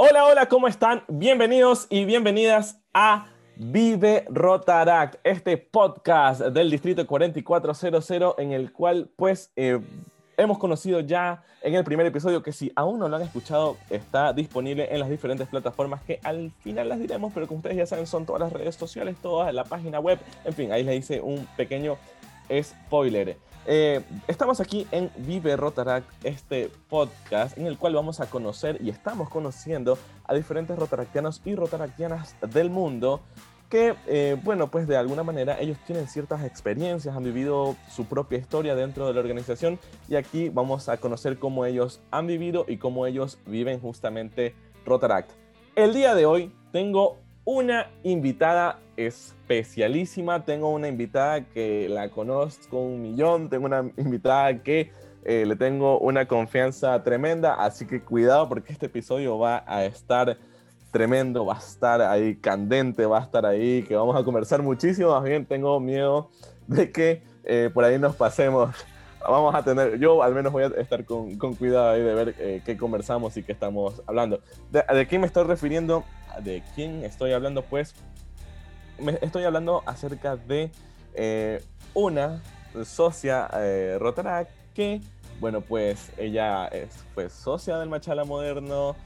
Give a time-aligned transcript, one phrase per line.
[0.00, 1.02] Hola, hola, ¿cómo están?
[1.08, 9.50] Bienvenidos y bienvenidas a Vive Rotaract, este podcast del Distrito 4400 en el cual pues
[9.56, 9.80] eh,
[10.36, 14.32] hemos conocido ya en el primer episodio que si aún no lo han escuchado está
[14.32, 18.06] disponible en las diferentes plataformas que al final las diremos, pero como ustedes ya saben
[18.06, 21.44] son todas las redes sociales, toda la página web, en fin, ahí les hice un
[21.56, 21.96] pequeño
[22.62, 23.36] spoiler.
[23.66, 28.90] Eh, estamos aquí en Vive Rotaract, este podcast en el cual vamos a conocer y
[28.90, 33.20] estamos conociendo a diferentes rotaractianos y rotaractianas del mundo
[33.68, 38.38] que, eh, bueno, pues de alguna manera ellos tienen ciertas experiencias, han vivido su propia
[38.38, 42.78] historia dentro de la organización y aquí vamos a conocer cómo ellos han vivido y
[42.78, 44.54] cómo ellos viven justamente
[44.86, 45.32] Rotaract.
[45.76, 50.44] El día de hoy tengo una invitada especialísima.
[50.44, 53.48] Tengo una invitada que la conozco un millón.
[53.48, 54.90] Tengo una invitada que
[55.24, 57.54] eh, le tengo una confianza tremenda.
[57.54, 60.36] Así que cuidado porque este episodio va a estar
[60.90, 65.10] tremendo, va a estar ahí candente, va a estar ahí, que vamos a conversar muchísimo.
[65.10, 66.30] Más bien tengo miedo
[66.66, 68.74] de que eh, por ahí nos pasemos.
[69.20, 72.34] Vamos a tener, yo al menos voy a estar con, con cuidado ahí de ver
[72.38, 74.40] eh, qué conversamos y qué estamos hablando.
[74.70, 76.04] ¿De, ¿De qué me estoy refiriendo?
[76.42, 77.62] ¿De quién estoy hablando?
[77.62, 77.94] Pues
[78.98, 80.70] me estoy hablando acerca de
[81.14, 81.62] eh,
[81.94, 82.42] una
[82.84, 83.98] socia eh,
[84.74, 85.00] que,
[85.40, 88.96] bueno, pues ella es, fue socia del Machala Moderno,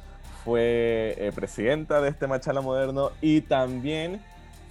[0.45, 4.23] fue eh, presidenta de este Machala Moderno y también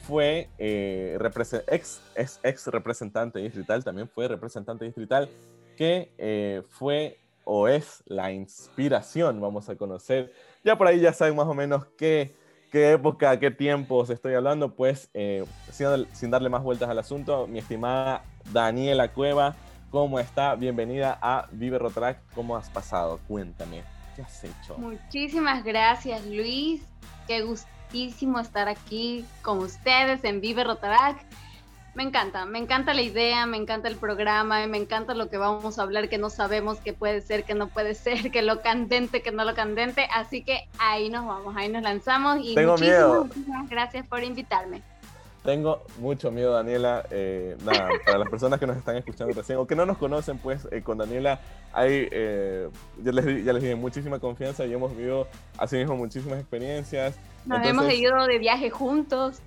[0.08, 1.18] fue eh,
[1.68, 2.02] ex,
[2.44, 5.30] ex, representante distrital, también fue representante distrital,
[5.78, 10.32] que fue o es la inspiración, vamos a conocer.
[10.64, 12.36] Ya por ahí ya saben más o menos qué
[12.72, 15.46] qué época, qué tiempos estoy hablando, pues eh,
[16.14, 19.56] sin, darle más vueltas al asunto, mi estimada Daniela Cueva,
[19.90, 20.56] ¿cómo está?
[20.56, 23.20] Bienvenida a Vive Rotrack, ¿cómo has pasado?
[23.28, 23.84] Cuéntame,
[24.16, 24.78] ¿qué has hecho?
[24.78, 26.82] Muchísimas gracias Luis,
[27.28, 31.26] qué gustísimo estar aquí con ustedes en Vive Rotrack.
[31.94, 35.78] Me encanta, me encanta la idea, me encanta el programa, me encanta lo que vamos
[35.78, 39.22] a hablar, que no sabemos qué puede ser, que no puede ser, que lo candente,
[39.22, 40.08] que no lo candente.
[40.14, 42.40] Así que ahí nos vamos, ahí nos lanzamos.
[42.42, 43.26] Y Tengo miedo.
[43.26, 44.82] muchísimas gracias por invitarme.
[45.44, 47.04] Tengo mucho miedo, Daniela.
[47.10, 50.38] Eh, nada, para las personas que nos están escuchando recién o que no nos conocen,
[50.38, 51.42] pues eh, con Daniela
[51.74, 52.70] hay, eh,
[53.04, 55.28] ya, les, ya les dije, muchísima confianza y hemos vivido
[55.58, 57.16] así mismo muchísimas experiencias.
[57.46, 59.42] Nos hemos ido de viaje juntos.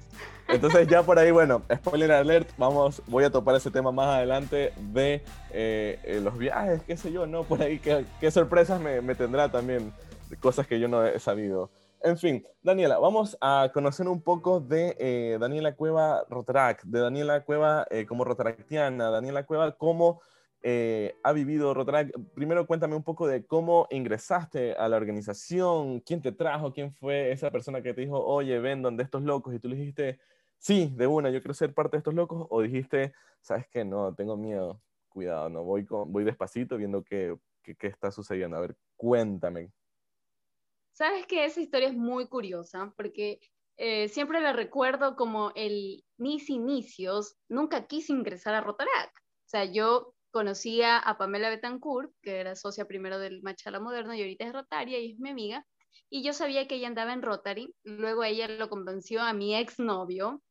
[0.49, 4.72] Entonces ya por ahí, bueno, spoiler alert, vamos, voy a topar ese tema más adelante
[4.93, 7.44] de eh, eh, los viajes, qué sé yo, ¿no?
[7.44, 9.93] Por ahí, qué, sorpresas me, tendrá también,
[10.41, 11.71] cosas que yo no he sabido.
[12.03, 17.44] En fin, Daniela, vamos a conocer un poco de eh, Daniela Cueva Rotaract, de Daniela
[17.44, 20.21] Cueva como rotaractiana, Daniela Cueva como
[20.66, 22.16] eh, ha vivido Rotaract.
[22.34, 27.32] Primero cuéntame un poco de cómo ingresaste a la organización, quién te trajo, quién fue
[27.32, 30.19] esa persona que te dijo, oye, ven donde estos locos, y tú le dijiste,
[30.64, 34.14] sí, de una, yo quiero ser parte de estos locos, o dijiste, sabes que no,
[34.14, 34.80] tengo miedo,
[35.10, 38.56] cuidado, no, voy, con, voy despacito viendo qué, qué, está sucediendo.
[38.56, 39.70] A ver, cuéntame.
[40.92, 43.41] Sabes que esa historia es muy curiosa porque
[43.76, 49.10] eh, siempre la recuerdo como el mis inicios, nunca quise ingresar a Rotarac.
[49.10, 54.22] O sea, yo conocía a Pamela Betancourt, que era socia primero del Machala Moderno y
[54.22, 55.66] ahorita es Rotaria y es mi amiga,
[56.10, 57.75] y yo sabía que ella andaba en Rotary.
[57.82, 60.42] Luego ella lo convenció a mi exnovio.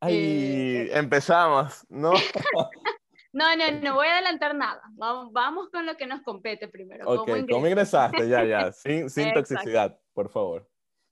[0.00, 2.12] Ay, eh, empezamos, ¿no?
[3.30, 4.82] No, no, no voy a adelantar nada.
[4.92, 7.06] Vamos, vamos con lo que nos compete primero.
[7.06, 8.26] Ok, ¿cómo, ¿cómo ingresaste?
[8.26, 10.68] Ya, ya, sin, sin toxicidad, por favor.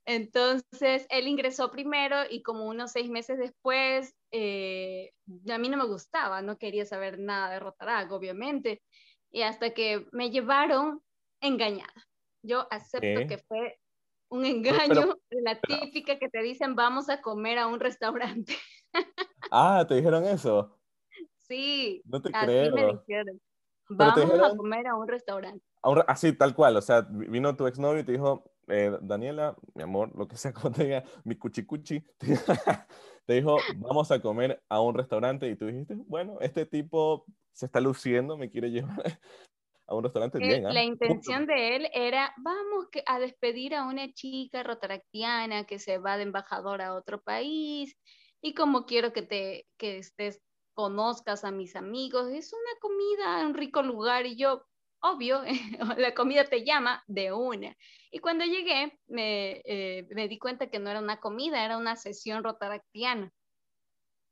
[0.07, 5.13] Entonces, él ingresó primero y como unos seis meses después, eh,
[5.51, 8.83] a mí no me gustaba, no quería saber nada de Rotarac, obviamente.
[9.31, 11.03] Y hasta que me llevaron
[11.41, 12.09] engañada.
[12.43, 13.79] Yo acepto que fue
[14.29, 18.57] un engaño, pero, pero, la típica que te dicen vamos a comer a un restaurante.
[19.51, 20.77] Ah, ¿te dijeron eso?
[21.39, 22.75] Sí, no te así creo.
[22.75, 23.41] me dijeron.
[23.89, 25.65] Vamos dijeron, a comer a un restaurante.
[25.83, 26.77] A un, así, tal cual.
[26.77, 30.53] O sea, vino tu exnovio y te dijo, eh, Daniela, mi amor, lo que sea
[30.55, 32.05] como te diga, mi cuchicuchi,
[33.27, 37.67] te dijo, vamos a comer a un restaurante y tú dijiste, bueno, este tipo se
[37.67, 39.03] está luciendo, me quiere llevar
[39.87, 40.67] a un restaurante eh, bien.
[40.67, 40.73] ¿eh?
[40.73, 46.17] La intención de él era, vamos a despedir a una chica rotaractiana que se va
[46.17, 47.97] de embajadora a otro país
[48.46, 50.40] y como quiero que te que estés
[50.75, 54.64] conozcas a mis amigos, es una comida, un rico lugar y yo,
[55.00, 55.43] obvio,
[55.98, 57.76] la comida te llama de una.
[58.12, 61.96] Y cuando llegué me, eh, me, di cuenta que no era una comida, era una
[61.96, 63.32] sesión rotaractiana.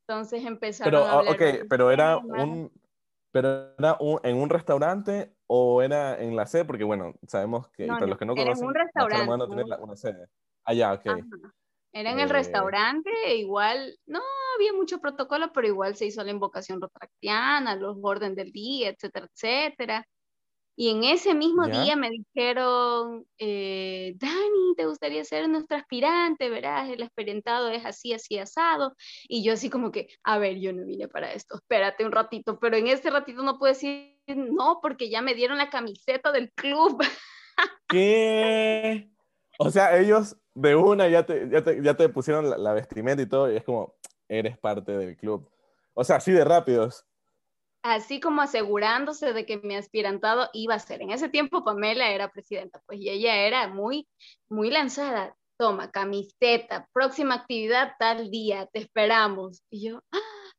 [0.07, 1.35] Entonces empezaron pero, a hablar.
[1.35, 2.71] Ok, pero era un,
[3.33, 6.65] ¿Pero era en un restaurante o era en la sede?
[6.65, 9.27] Porque, bueno, sabemos que, para los que no conocen, un restaurante.
[9.27, 10.29] No tiene una sede.
[10.65, 11.07] Ah, ya, ok.
[11.95, 14.21] Era en el eh, restaurante, igual, no
[14.57, 19.29] había mucho protocolo, pero igual se hizo la invocación retractiana, los orden del día, etcétera,
[19.33, 20.09] etcétera.
[20.77, 26.51] Y en ese mismo día me dijeron, eh, Dani, ¿te gustaría ser nuestro aspirante?
[26.51, 28.97] Verás, el experimentado es así, así asado.
[29.29, 32.59] Y yo así como que, a ver, yo no vine para esto, espérate un ratito,
[32.59, 36.51] pero en ese ratito no puedo decir no, porque ya me dieron la camiseta del
[36.55, 37.01] club.
[37.89, 39.13] ¿Qué?
[39.61, 41.51] O sea, ellos de una ya te,
[41.83, 43.95] ya te, pusieron la, la vestimenta y todo, y es como,
[44.29, 45.49] eres parte del club.
[45.95, 47.07] O sea, así de rápidos
[47.85, 51.03] así como asegurándose de que mi aspirantado iba a ser.
[51.03, 54.09] En ese tiempo Pamela era presidenta, pues y ella era muy,
[54.49, 55.37] muy lanzada.
[55.57, 59.63] Toma, camiseta, próxima actividad tal día, te esperamos.
[59.71, 60.51] Y yo, ah,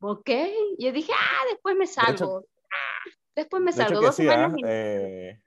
[0.00, 0.30] ok.
[0.78, 2.44] Yo dije, ah, después me salgo.
[2.72, 4.00] ah, después me salgo.
[4.00, 4.66] Dos semanas ¿ah?
[4.66, 5.42] eh,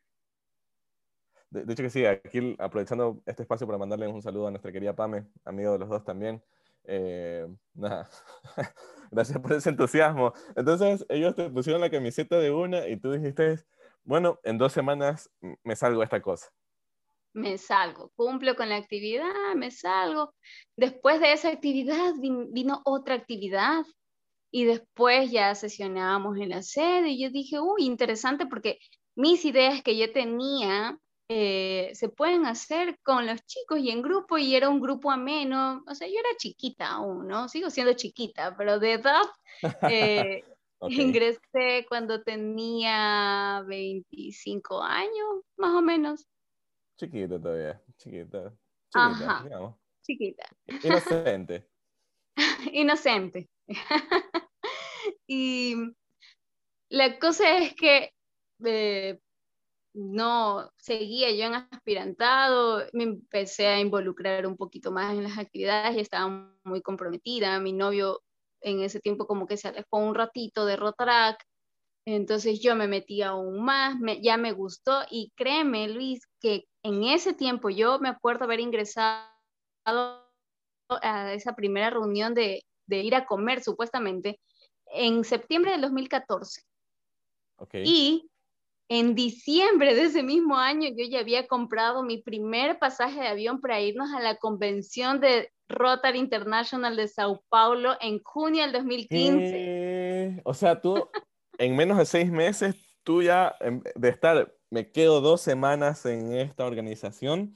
[1.49, 4.95] de, hecho que sí, aquí aprovechando este espacio para mandarle un saludo a nuestra querida
[4.95, 6.44] Pame, amigo de los dos también.
[6.83, 8.09] Eh, nada,
[9.11, 10.33] gracias por ese entusiasmo.
[10.55, 13.59] Entonces, ellos te pusieron la camiseta de una y tú dijiste,
[14.03, 15.29] bueno, en dos semanas
[15.63, 16.47] me salgo esta cosa.
[17.33, 20.33] Me salgo, cumplo con la actividad, me salgo.
[20.75, 23.85] Después de esa actividad vino otra actividad
[24.49, 28.79] y después ya sesionábamos en la sede y yo dije, uy, interesante porque
[29.15, 30.97] mis ideas que yo tenía
[31.29, 35.83] eh, se pueden hacer con los chicos y en grupo y era un grupo ameno.
[35.88, 37.50] O sea, yo era chiquita aún, ¿no?
[37.50, 39.24] Sigo siendo chiquita, pero de edad
[39.89, 40.44] eh,
[40.88, 46.25] ingresé cuando tenía 25 años, más o menos.
[46.97, 48.53] Chiquita todavía, chiquita.
[48.89, 49.75] Chiquita, digamos.
[50.03, 50.50] Chiquita.
[50.83, 51.68] Inocente.
[52.71, 53.50] Inocente.
[55.27, 55.75] y
[56.89, 58.13] la cosa es que
[58.63, 59.19] eh,
[59.97, 65.97] no seguía yo en aspirantado, me empecé a involucrar un poquito más en las actividades
[65.97, 67.59] y estaba muy comprometida.
[67.59, 68.21] Mi novio
[68.61, 71.44] en ese tiempo como que se alejó un ratito de Rotarac,
[72.05, 77.33] entonces yo me metí aún más, ya me gustó y créeme Luis que en ese
[77.33, 79.27] tiempo yo me acuerdo haber ingresado
[79.85, 84.39] a esa primera reunión de, de ir a comer supuestamente
[84.85, 86.61] en septiembre del 2014.
[87.57, 87.83] Okay.
[87.83, 88.29] Y
[88.89, 93.59] en diciembre de ese mismo año yo ya había comprado mi primer pasaje de avión
[93.59, 100.41] para irnos a la convención de Rotary International de Sao Paulo en junio del 2015.
[100.45, 101.09] O sea, tú
[101.57, 106.65] en menos de seis meses, tú ya de estar, me quedo dos semanas en esta
[106.65, 107.55] organización,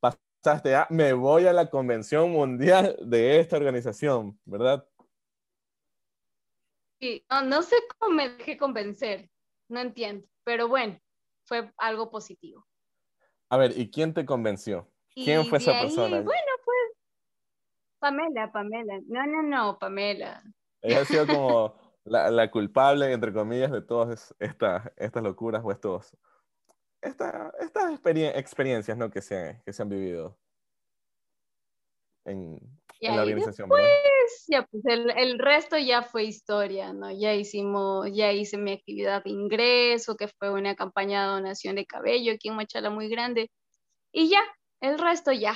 [0.00, 4.86] pasaste a, me voy a la convención mundial de esta organización, ¿verdad?
[7.00, 9.29] Sí, no, no sé cómo me dejé convencer,
[9.70, 10.26] no entiendo.
[10.44, 10.98] Pero bueno,
[11.44, 12.66] fue algo positivo.
[13.48, 14.90] A ver, ¿y quién te convenció?
[15.14, 16.20] ¿Quién fue esa persona?
[16.20, 16.78] Bueno, pues
[17.98, 19.00] Pamela, Pamela.
[19.06, 20.42] No, no, no, Pamela.
[20.82, 21.74] Ella ha sido como
[22.04, 26.16] la, culpable, entre comillas, de todas estas, estas locuras o estos,
[27.02, 27.52] estas
[28.34, 29.10] experiencias ¿no?
[29.10, 30.38] que, se, que se han vivido
[32.24, 33.68] en, en la organización.
[33.68, 37.10] Después, ya, pues el, el, resto ya fue historia, ¿no?
[37.10, 41.86] Ya hicimos, ya hice mi actividad de ingreso, que fue una campaña de donación de
[41.86, 43.50] cabello aquí en Machala muy grande.
[44.12, 44.42] Y ya,
[44.80, 45.54] el resto ya.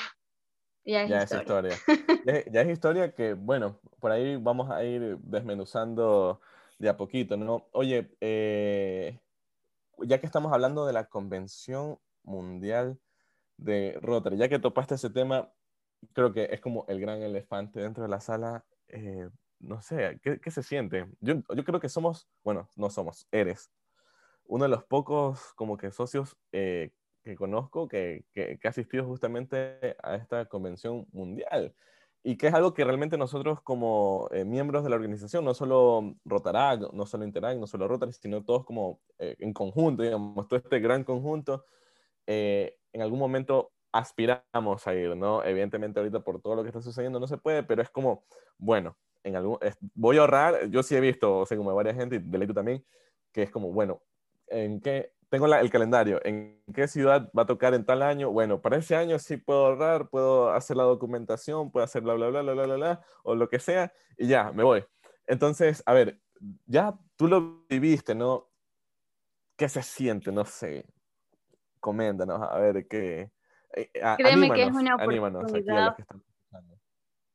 [0.84, 1.72] Ya es ya historia.
[1.72, 2.44] Es historia.
[2.52, 6.40] ya, es historia que, bueno, por ahí vamos a ir desmenuzando
[6.78, 7.66] de a poquito, ¿no?
[7.72, 9.18] Oye, eh,
[9.98, 12.98] ya que estamos hablando de la Convención Mundial
[13.56, 15.52] de Rotary, ya que topaste ese tema,
[16.12, 18.64] creo que es como el gran elefante dentro de la sala.
[18.88, 19.28] Eh,
[19.60, 21.06] no sé, ¿qué, ¿qué, se siente?
[21.20, 23.70] Yo, yo, creo que somos, bueno, no somos, eres
[24.46, 26.92] uno de los pocos como que socios eh,
[27.22, 31.74] que conozco que, que, que, ha asistido justamente a esta convención mundial.
[32.22, 36.14] Y que es algo que realmente nosotros como eh, miembros de la organización, no solo
[36.24, 40.80] Rotarac, no solo Interac, no solo Rotary, sino todos como en conjunto, digamos, todo este
[40.80, 41.66] gran conjunto,
[42.26, 45.44] en algún momento aspiramos a ir, ¿no?
[45.44, 48.24] Evidentemente ahorita por todo lo que está sucediendo no se puede, pero es como,
[48.58, 49.58] bueno, en algún,
[49.94, 52.52] voy a ahorrar, yo sí he visto, o sea, como varias gente, y de tú
[52.52, 52.84] también,
[53.32, 54.02] que es como, bueno,
[54.48, 55.12] ¿en qué?
[55.28, 58.30] Tengo el calendario, ¿en qué ciudad va a tocar en tal año?
[58.30, 62.28] Bueno, para ese año sí puedo ahorrar, puedo hacer la documentación, puedo hacer bla, bla,
[62.28, 64.84] bla, bla, bla, bla, bla, o lo que sea, y ya, me voy.
[65.26, 66.20] Entonces, a ver,
[66.66, 68.48] ya tú lo viviste, ¿no?
[69.56, 70.32] ¿Qué se siente?
[70.32, 70.84] No sé.
[71.80, 73.30] Coméntanos, a ver, ¿qué,
[73.76, 75.96] eh, Créeme que es una oportunidad.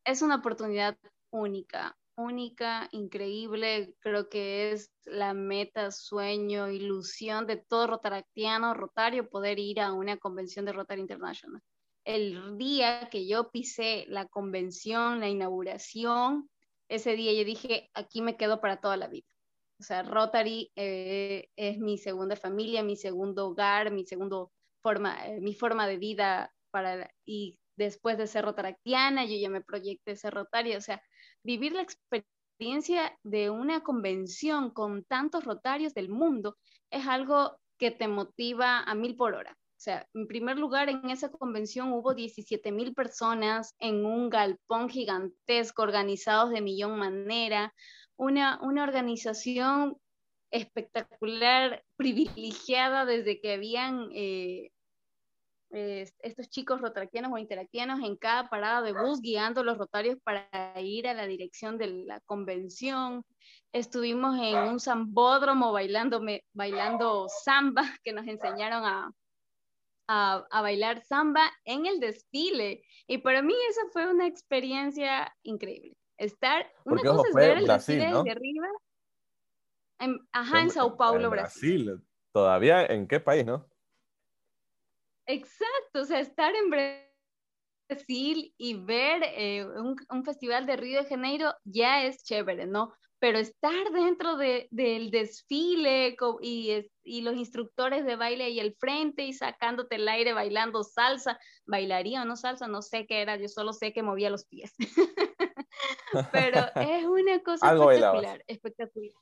[0.06, 0.98] Es una oportunidad
[1.32, 1.96] única.
[2.20, 9.80] única, increíble, creo que es la meta, sueño, ilusión de todo rotaractiano, rotario, poder ir
[9.80, 11.62] a una convención de Rotary International.
[12.04, 16.50] El día que yo pisé la convención, la inauguración,
[16.90, 19.28] ese día yo dije, aquí me quedo para toda la vida.
[19.80, 24.52] O sea, Rotary eh, es mi segunda familia, mi segundo hogar, mi segundo
[24.84, 30.16] eh, mi forma de vida para, y después de ser rotaractiana, yo ya me proyecté
[30.16, 31.02] ser rotaria, o sea,
[31.44, 36.58] vivir la experiencia de una convención con tantos rotarios del mundo
[36.92, 39.52] es algo que te motiva a mil por hora.
[39.52, 44.90] O sea, en primer lugar, en esa convención hubo 17 mil personas en un galpón
[44.90, 47.74] gigantesco, organizados de millón manera,
[48.18, 49.96] una, una organización
[50.52, 54.72] espectacular, privilegiada desde que habían eh,
[55.72, 60.50] estos chicos rotarquianos o interactianos en cada parada de bus guiando los rotarios para
[60.82, 63.24] ir a la dirección de la convención.
[63.72, 66.22] Estuvimos en un zambódromo bailando,
[66.54, 69.12] bailando samba, que nos enseñaron a,
[70.08, 72.82] a, bailar samba en el desfile.
[73.08, 75.96] Y para mí esa fue una experiencia increíble.
[76.18, 78.68] Estar, una cosa es ver el desfile desde arriba.
[80.00, 81.86] En, ajá, en Sao Paulo, Brasil.
[81.86, 82.06] Brasil.
[82.32, 83.70] ¿Todavía en qué país, no?
[85.26, 91.54] Exacto, o sea, estar en Brasil y ver eh, un, festival de Río de Janeiro
[91.64, 92.94] ya es chévere, ¿no?
[93.20, 99.24] Pero estar dentro de, del desfile y, y, los instructores de baile ahí al frente
[99.24, 103.50] y sacándote el aire bailando salsa, bailaría o no salsa, no sé qué era, yo
[103.50, 104.74] solo sé que movía los pies.
[106.32, 109.14] Pero es una cosa espectacular, espectacular.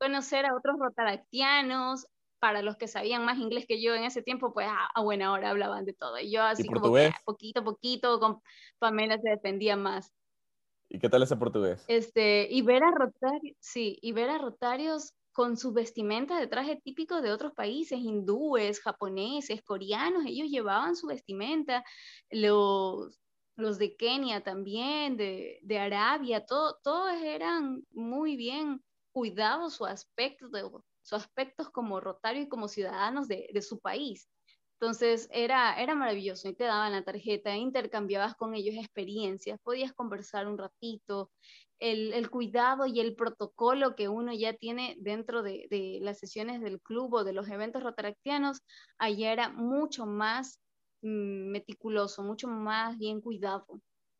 [0.00, 2.06] Conocer a otros rotaractianos,
[2.40, 5.50] para los que sabían más inglés que yo en ese tiempo, pues a, buena hora
[5.50, 6.18] hablaban de todo.
[6.18, 8.40] Y yo así como que poquito a poquito con
[8.78, 10.10] Pamela se defendía más.
[10.88, 11.84] ¿Y qué tal ese portugués?
[11.86, 16.80] Este, y ver a rotarios, sí, y ver a rotarios con su vestimenta de traje
[16.82, 21.84] típico de otros países, hindúes, japoneses, coreanos, ellos llevaban su vestimenta,
[22.30, 23.20] los,
[23.54, 30.48] los de Kenia también, de, de Arabia, todo, todos eran muy bien cuidados su aspecto,
[31.02, 34.28] sus aspectos como rotario y como ciudadanos de, su país.
[34.80, 40.46] Entonces era, era maravilloso y te daban la tarjeta, intercambiabas con ellos experiencias, podías conversar
[40.46, 41.30] un ratito,
[41.80, 47.14] el, cuidado y el protocolo que uno ya tiene dentro de, las sesiones del club
[47.14, 48.62] o de los eventos rotaractianos,
[48.98, 50.60] allá era mucho más
[51.02, 53.66] mm, meticuloso, mucho más bien cuidado,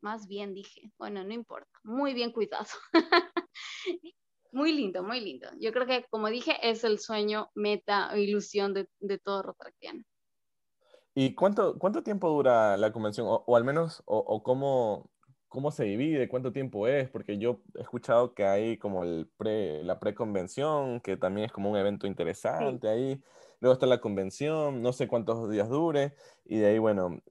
[0.01, 2.67] más bien dije, bueno, no importa, muy bien cuidado.
[4.51, 5.47] Muy lindo, muy lindo.
[5.59, 10.03] Yo creo que, como dije, es el sueño, meta o ilusión de, de todo Rotaractiano.
[11.13, 13.27] ¿Y cuánto, cuánto tiempo dura la convención?
[13.29, 15.09] O, al menos, o, cómo,
[15.49, 19.83] cómo se divide, cuánto tiempo es, porque yo he escuchado que hay como el pre,
[19.83, 23.21] la preconvención, que también es como un evento interesante ahí.
[23.59, 26.15] Luego está la convención, no sé cuántos días dure,
[26.45, 27.21] y de ahí, bueno,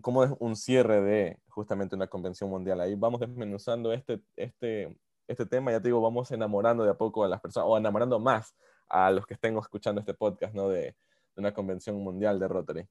[0.00, 2.80] cómo es un cierre de justamente una convención mundial.
[2.80, 7.24] Ahí vamos desmenuzando este, este, este tema, ya te digo, vamos enamorando de a poco
[7.24, 8.54] a las personas, o enamorando más
[8.88, 10.68] a los que estén escuchando este podcast, ¿no?
[10.68, 10.96] De,
[11.36, 12.88] una convención mundial de Rotary.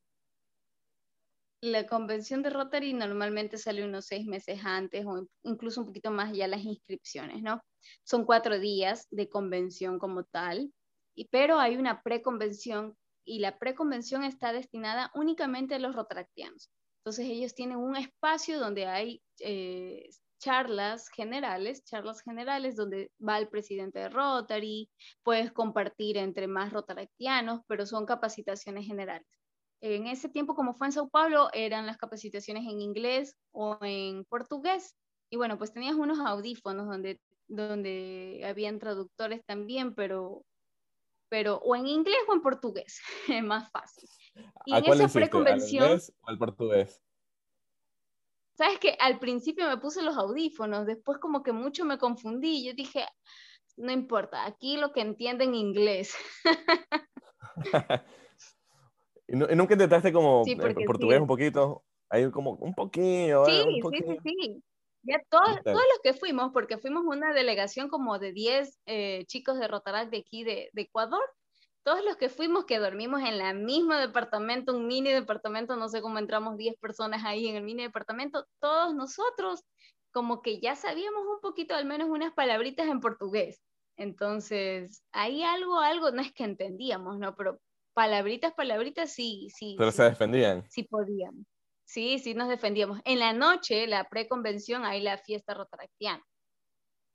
[1.61, 6.31] La convención de Rotary normalmente sale unos seis meses antes o incluso un poquito más
[6.31, 7.63] ya las inscripciones, ¿no?
[8.03, 10.71] Son cuatro días de convención como tal,
[11.15, 16.69] y, pero hay una preconvención y la preconvención está destinada únicamente a los rotaractianos.
[16.99, 20.07] Entonces ellos tienen un espacio donde hay eh,
[20.39, 24.89] charlas generales, charlas generales donde va el presidente de Rotary,
[25.23, 29.27] puedes compartir entre más rotaractianos, pero son capacitaciones generales.
[29.81, 34.25] En ese tiempo, como fue en Sao Paulo, eran las capacitaciones en inglés o en
[34.25, 34.95] portugués.
[35.29, 40.43] Y bueno, pues tenías unos audífonos donde, donde habían traductores también, pero,
[41.29, 42.99] pero o en inglés o en portugués,
[43.29, 44.09] es más fácil.
[44.65, 45.83] Y en esa preconvención...
[45.83, 47.01] inglés o al portugués?
[48.55, 52.65] Sabes que al principio me puse los audífonos, después como que mucho me confundí.
[52.65, 53.05] Yo dije,
[53.77, 56.15] no importa, aquí lo que entienden inglés.
[59.27, 61.83] ¿Y, nunca intentaste como sí, portugués un poquito?
[62.09, 63.45] Ahí como un poquillo.
[63.45, 64.63] Sí, un sí, sí, sí.
[65.03, 69.59] Ya todos, todos los que fuimos, porque fuimos una delegación como de 10 eh, chicos
[69.59, 71.21] de Rotaract de aquí de, de Ecuador,
[71.85, 76.01] todos los que fuimos, que dormimos en la misma departamento, un mini departamento, no sé
[76.01, 79.63] cómo entramos 10 personas ahí en el mini departamento, todos nosotros
[80.11, 83.61] como que ya sabíamos un poquito, al menos unas palabritas en portugués.
[83.97, 87.35] Entonces, hay algo, algo, no es que entendíamos, ¿no?
[87.35, 87.59] Pero
[87.93, 89.75] palabritas, palabritas, sí, sí.
[89.77, 90.65] Pero sí, se defendían.
[90.69, 91.45] Sí podíamos.
[91.83, 92.99] Sí, sí nos defendíamos.
[93.05, 96.23] En la noche, la preconvención, hay la fiesta rotaractiana.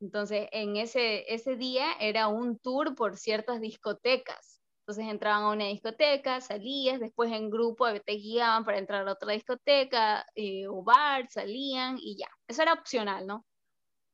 [0.00, 4.59] Entonces, en ese, ese día era un tour por ciertas discotecas.
[4.90, 9.32] Entonces entraban a una discoteca, salías, después en grupo te guiaban para entrar a otra
[9.32, 12.26] discoteca eh, o bar, salían y ya.
[12.48, 13.46] Eso era opcional, ¿no?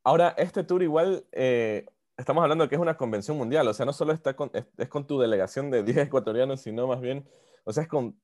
[0.04, 1.86] Ahora, este tour igual, eh,
[2.18, 4.88] estamos hablando de que es una convención mundial, o sea, no solo está con, es,
[4.90, 7.26] con tu delegación de 10 ecuatorianos, sino más bien,
[7.64, 8.20] o sea, es con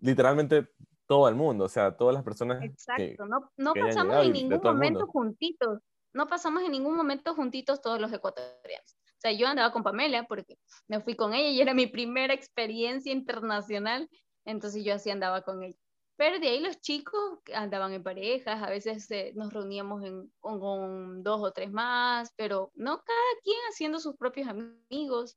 [0.00, 0.68] literalmente
[1.08, 2.62] todo el mundo, o sea, todas las personas.
[2.62, 5.80] Exacto, no, no pasamos en ningún momento juntitos,
[6.12, 8.95] no pasamos en ningún momento juntitos todos los ecuatorianos.
[9.16, 10.58] O sea, yo andaba con Pamela porque
[10.88, 14.08] me fui con ella y era mi primera experiencia internacional,
[14.44, 15.78] entonces yo así andaba con ella.
[16.16, 20.02] Pero de ahí los chicos andaban en parejas, a veces eh, nos reuníamos
[20.40, 25.36] con, dos o tres más, pero no cada quien haciendo sus propios amigos.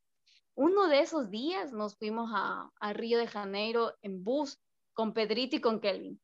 [0.55, 4.57] Uno de esos días nos fuimos a, a Río de Janeiro en bus
[4.93, 6.19] con Pedrito y con Kelvin.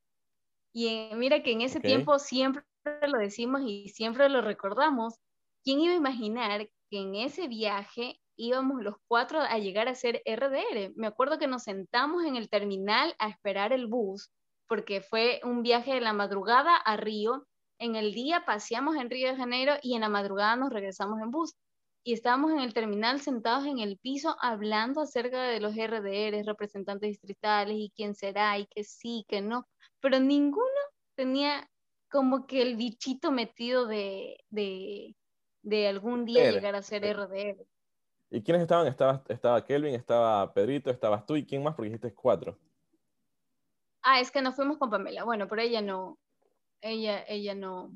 [0.73, 2.63] Y eh, mira que en ese tiempo siempre
[3.07, 5.15] lo decimos y siempre lo recordamos.
[5.63, 10.91] ¿Quién iba a imaginar en ese viaje íbamos los cuatro a llegar a ser RDR?
[10.95, 14.31] Me acuerdo que nos sentamos en el terminal a esperar el bus
[14.67, 17.45] porque fue un viaje de la madrugada a Río.
[17.79, 21.31] En el día paseamos en Río de Janeiro y en la madrugada nos regresamos en
[21.31, 21.53] bus.
[22.03, 27.09] Y estábamos en el terminal sentados en el piso hablando acerca de los RDR, representantes
[27.09, 29.67] distritales y quién será y que sí, que no.
[30.01, 30.65] Pero ninguno
[31.15, 31.67] tenía
[32.11, 35.15] como que el bichito metido de, de,
[35.65, 37.65] de algún día llegar a ser RDR.
[38.29, 38.87] ¿Y quiénes estaban?
[38.87, 42.57] Estaba, estaba Kelvin, estaba Pedrito, estabas tú y quién más, porque dijiste cuatro.
[44.03, 45.23] Ah, es que nos fuimos con Pamela.
[45.23, 46.19] Bueno, pero ella no,
[46.81, 47.91] ella, ella no,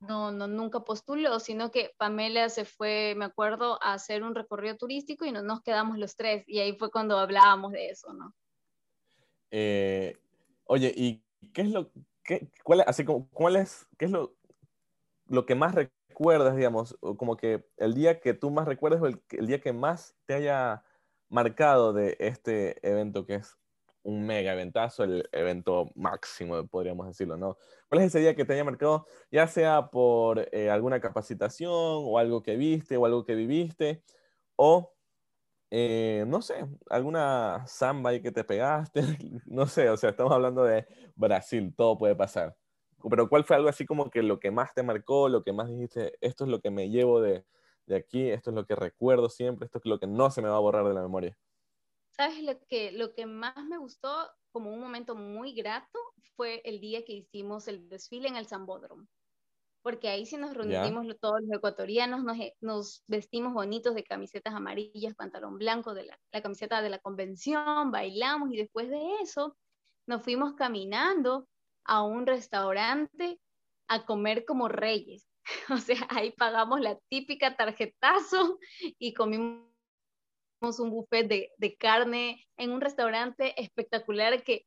[0.00, 4.76] no, no, nunca postuló, sino que Pamela se fue, me acuerdo, a hacer un recorrido
[4.78, 6.44] turístico y no, nos quedamos los tres.
[6.46, 8.34] Y ahí fue cuando hablábamos de eso, ¿no?
[9.50, 10.16] Eh,
[10.64, 11.90] oye, ¿y qué es lo,
[12.24, 14.34] qué, cuál, así como, cuál es, qué es lo,
[15.26, 15.74] lo que más
[16.12, 19.72] recuerdas, digamos, como que el día que tú más recuerdas o el, el día que
[19.72, 20.84] más te haya
[21.28, 23.56] marcado de este evento que es
[24.02, 27.56] un mega eventazo, el evento máximo, podríamos decirlo, ¿no?
[27.88, 32.18] ¿Cuál es ese día que te haya marcado, ya sea por eh, alguna capacitación o
[32.18, 34.02] algo que viste o algo que viviste,
[34.56, 34.94] o,
[35.70, 39.02] eh, no sé, alguna samba que te pegaste,
[39.46, 42.56] no sé, o sea, estamos hablando de Brasil, todo puede pasar.
[43.08, 45.68] Pero ¿cuál fue algo así como que lo que más te marcó, lo que más
[45.68, 47.44] dijiste, esto es lo que me llevo de,
[47.86, 50.48] de aquí, esto es lo que recuerdo siempre, esto es lo que no se me
[50.48, 51.36] va a borrar de la memoria?
[52.10, 55.98] ¿Sabes lo que, lo que más me gustó como un momento muy grato
[56.36, 59.06] fue el día que hicimos el desfile en el Zambódromo?
[59.82, 64.54] Porque ahí sí nos reunimos todos los ecuatorianos, nos, eh, nos, vestimos bonitos de camisetas
[64.54, 69.56] amarillas, pantalón blanco, de la, la camiseta de la convención, bailamos y después de eso
[70.06, 71.48] nos fuimos caminando
[71.84, 73.38] a un restaurante
[73.88, 75.28] a comer como reyes.
[75.70, 78.58] O sea, ahí pagamos la típica tarjetazo
[78.98, 79.66] y comimos
[80.78, 81.26] un buffet
[81.58, 84.66] de, carne en un restaurante espectacular que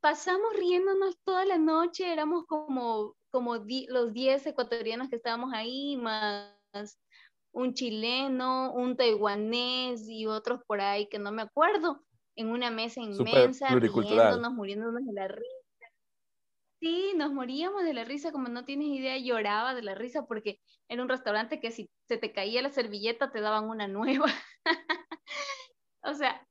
[0.00, 3.56] pasamos riéndonos toda la noche, éramos como, como
[3.88, 6.58] los 10 ecuatorianos que estábamos ahí, más
[7.52, 12.02] un chileno, un taiwanés y otros por ahí que no me acuerdo,
[12.36, 15.63] en una mesa inmensa, riéndonos, muriéndonos de la risa.
[16.84, 20.60] Sí, nos moríamos de la risa, como no tienes idea, lloraba de la risa porque
[20.86, 24.26] era un restaurante que si se te caía la servilleta te daban una nueva.
[26.02, 26.46] o sea,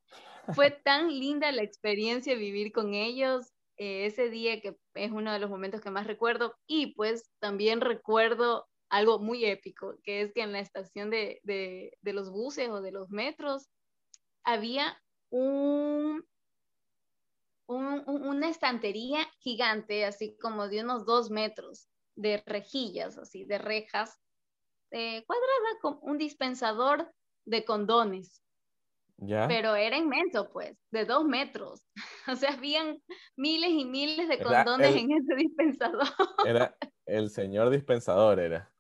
[0.56, 5.38] fue tan linda la experiencia vivir con ellos eh, ese día que es uno de
[5.38, 10.42] los momentos que más recuerdo y pues también recuerdo algo muy épico, que es que
[10.42, 13.70] en la estación de, de los buses o de los metros
[14.44, 16.26] había un,
[17.68, 24.20] un, una estantería gigante, así como de unos dos metros, de rejillas, así, de rejas,
[24.92, 27.12] eh, cuadrada con un dispensador
[27.46, 28.44] de condones.
[29.48, 31.88] Pero era inmenso, pues, de dos metros.
[32.28, 33.02] O sea, habían
[33.36, 36.08] miles y miles de condones en ese dispensador.
[36.48, 38.72] Era el señor dispensador, era.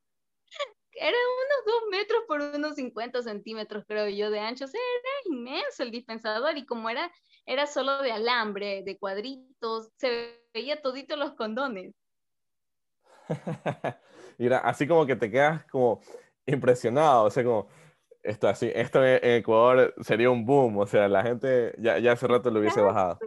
[0.93, 4.63] Era unos dos metros por unos 50 centímetros, creo yo, de ancho.
[4.63, 7.11] O sea, era inmenso el dispensador y como era,
[7.45, 11.93] era solo de alambre, de cuadritos, se veía todito los condones.
[14.37, 16.01] Mira, así como que te quedas como
[16.45, 17.67] impresionado, o sea, como
[18.21, 22.27] esto así, esto en Ecuador sería un boom, o sea, la gente ya, ya hace
[22.27, 23.19] rato lo hubiese bajado.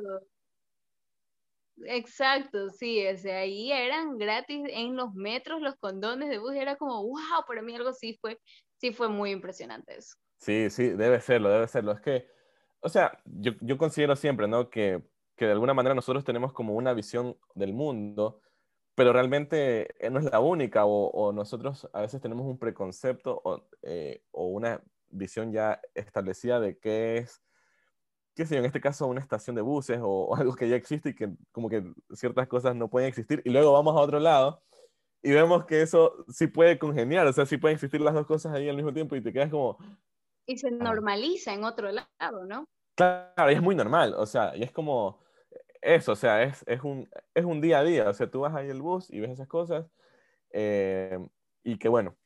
[1.85, 6.77] Exacto, sí, o sea, ahí eran gratis en los metros los condones de bus, era
[6.77, 8.39] como, wow, para mí algo sí fue,
[8.79, 10.17] sí fue muy impresionante eso.
[10.39, 11.93] Sí, sí, debe serlo, debe serlo.
[11.93, 12.27] Es que,
[12.87, 14.71] o sea, yo, yo considero siempre, ¿no?
[14.71, 15.03] Que,
[15.37, 18.41] que de alguna manera nosotros tenemos como una visión del mundo
[18.97, 23.69] pero realmente eh, no es la única, o, nosotros a veces tenemos un preconcepto o,
[23.83, 27.43] eh, o, una visión ya establecida de qué es,
[28.35, 31.11] qué sé yo, en este caso una estación de buses o, algo que ya existe
[31.11, 34.63] y que como que ciertas cosas no pueden existir, y luego vamos a otro lado
[35.23, 38.55] y vemos que eso sí puede congeniar, o sea, sí pueden existir las dos cosas
[38.55, 39.77] ahí al mismo tiempo y te quedas como...
[40.47, 40.71] Y se ah".
[40.71, 42.67] normaliza en otro lado, ¿no?
[42.97, 45.21] Claro, y es muy normal, o sea, y es como
[45.83, 48.55] eso, o sea, es, es, un, es un día a día, o sea, tú vas
[48.55, 49.87] ahí el bus y ves esas cosas,
[50.51, 51.19] eh,
[51.63, 52.17] y que bueno,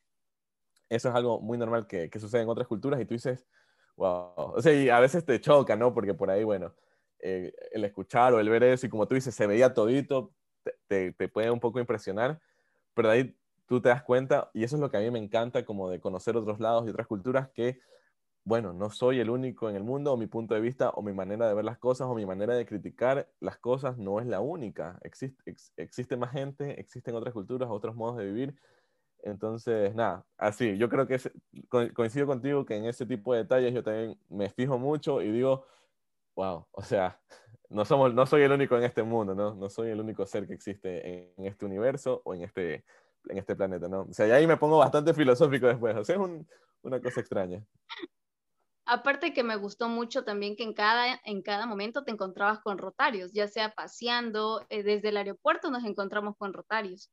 [0.89, 3.45] eso es algo muy normal que, que, sucede en otras culturas y tú dices,
[3.97, 5.93] wow, o sea, y a veces te choca, ¿no?
[5.93, 6.73] Porque por ahí, bueno,
[7.19, 10.33] eh, el escuchar o el ver eso y como tú dices, se veía todito,
[10.87, 12.39] te, te, puede un poco impresionar,
[12.93, 15.19] pero de ahí tú te das cuenta, y eso es lo que a mí me
[15.19, 17.79] encanta, como de conocer otros lados y otras culturas, que
[18.43, 21.13] bueno, no soy el único en el mundo, o mi punto de vista, o mi
[21.13, 24.39] manera de ver las cosas, o mi manera de criticar las cosas no es la
[24.39, 24.99] única.
[25.03, 28.55] Existe, existe más gente, existen otras culturas, otros modos de vivir.
[29.23, 31.19] Entonces, nada, así, yo creo que
[31.93, 35.65] coincido contigo que en ese tipo de detalles yo también me fijo mucho y digo,
[36.35, 37.19] wow, o sea,
[37.69, 39.53] no, somos, no soy el único en este mundo, ¿no?
[39.55, 42.85] No soy el único ser que existe en, este universo o en este,
[43.29, 44.01] en este planeta, ¿no?
[44.09, 46.21] O sea, ahí me pongo bastante filosófico después, o sea, es
[46.81, 47.63] una cosa extraña.
[48.85, 52.77] Aparte que me gustó mucho también que en cada, en cada momento te encontrabas con
[52.77, 57.11] rotarios, ya sea paseando, eh, desde el aeropuerto nos encontramos con rotarios,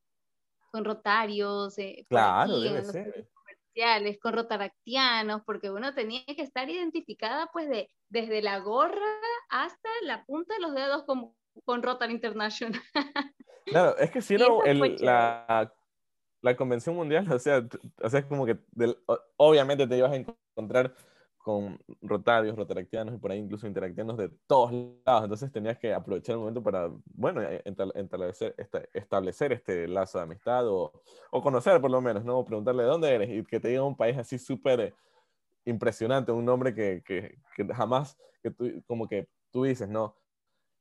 [0.70, 3.28] con rotarios, eh, claro, debe ser.
[3.35, 9.07] comerciales, con rotaractianos, porque uno tenía que estar identificada pues de, desde la gorra
[9.50, 12.81] hasta la punta de los dedos con, con Rotary International.
[13.66, 15.70] Claro, es que si no, la,
[16.40, 17.66] la convención mundial, o sea,
[18.02, 18.59] o sea, es como que
[19.37, 20.94] obviamente te ibas a encontrar
[21.48, 24.70] con rotarios, rotaractianos y por ahí incluso interactianos de todos
[25.06, 25.22] lados.
[25.22, 27.62] Entonces tenías que aprovechar el momento para, bueno, eh,
[27.94, 28.54] establecer,
[28.92, 30.92] establecer este lazo de amistad o,
[31.30, 32.44] o, conocer por lo menos, ¿no?
[32.44, 34.94] Preguntarle de dónde eres y que te diga un país así súper
[35.64, 40.16] impresionante, un nombre que, que, que, jamás, que tú, como que tú dices, no,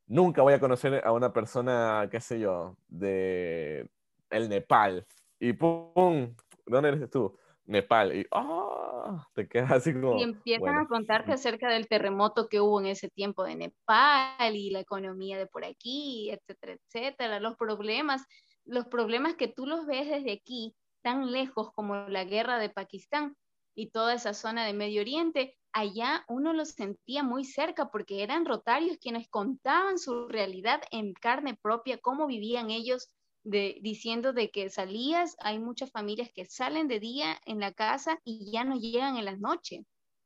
[0.05, 3.89] nunca voy a conocer a una persona, qué sé yo, de
[4.29, 5.07] el Nepal.
[5.39, 7.37] Y pum, ¿dónde eres tú?
[7.67, 8.15] Nepal.
[8.15, 9.27] Y, ¡ah!
[9.33, 10.17] te quedas así como...
[10.17, 14.71] Y empiezan a contarte acerca del terremoto que hubo en ese tiempo de Nepal y
[14.71, 18.25] la economía de por aquí, etcétera, etcétera, los problemas,
[18.65, 23.35] los problemas que tú los ves desde aquí, tan lejos como la guerra de Pakistán
[23.75, 28.45] y toda esa zona de Medio Oriente, allá uno los sentía muy cerca porque eran
[28.45, 33.09] rotarios quienes contaban su realidad en carne propia, cómo vivían ellos
[33.47, 38.51] diciendo de que salías, hay muchas familias que salen de día en la casa y
[38.51, 39.85] ya no llegan en la noche.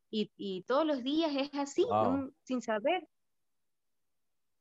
[0.10, 1.86] Y, todos los días es así,
[2.43, 3.07] sin saber.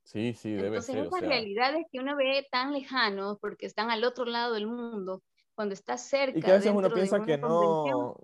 [0.05, 1.07] Sí, sí, debe Entonces, ser.
[1.07, 5.23] Esas realidades que uno ve tan lejanos porque están al otro lado del mundo,
[5.55, 6.39] cuando está cerca.
[6.39, 8.17] Y que a veces uno piensa que no,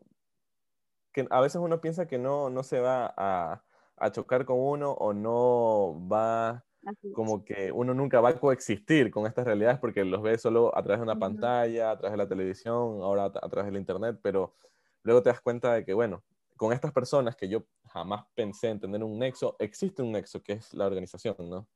[1.12, 3.64] que a veces uno piensa que no, no se va a,
[3.96, 6.65] a chocar con uno o no va
[7.12, 10.82] como que uno nunca va a coexistir con estas realidades porque los ve solo a
[10.82, 14.54] través de una pantalla, a través de la televisión, ahora a, través del internet, pero
[15.02, 16.22] luego te das cuenta de que, bueno,
[16.56, 20.54] con estas personas que yo jamás pensé en tener un nexo, existe un nexo que
[20.54, 21.68] es la organización, ¿no?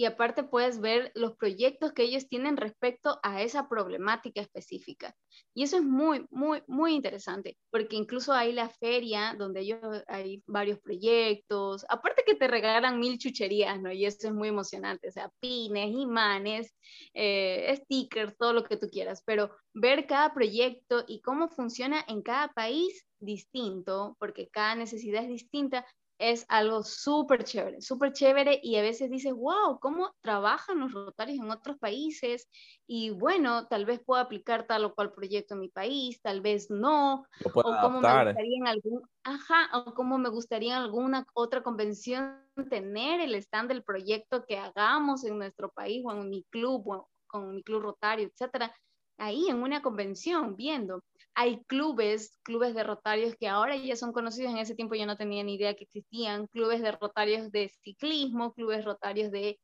[0.00, 5.14] Y aparte puedes ver los proyectos que ellos tienen respecto a esa problemática específica.
[5.54, 10.42] Y eso es muy, muy, muy interesante, porque incluso hay la feria donde ellos hay
[10.46, 13.92] varios proyectos, aparte que te regalan mil chucherías, ¿no?
[13.92, 16.74] Y eso es muy emocionante, o sea, pines, imanes,
[17.12, 22.22] eh, stickers, todo lo que tú quieras, pero ver cada proyecto y cómo funciona en
[22.22, 25.86] cada país distinto, porque cada necesidad es distinta,
[26.20, 31.38] es algo súper chévere, súper chévere y a veces dices, wow, ¿cómo trabajan los rotarios
[31.38, 32.46] en otros países?
[32.86, 36.70] Y bueno, tal vez puedo aplicar tal o cual proyecto en mi país, tal vez
[36.70, 41.62] no, o cómo me gustaría en algún, ajá, o cómo me gustaría en alguna otra
[41.62, 46.86] convención tener el stand del proyecto que hagamos en nuestro país o en mi club
[46.86, 48.76] o con mi club rotario, etcétera,
[49.16, 51.02] ahí en una convención viendo
[51.34, 55.16] hay clubes, clubes de rotarios que ahora ya son conocidos, en ese tiempo yo no
[55.16, 59.58] tenía ni idea que existían, clubes de rotarios de ciclismo, clubes rotarios de,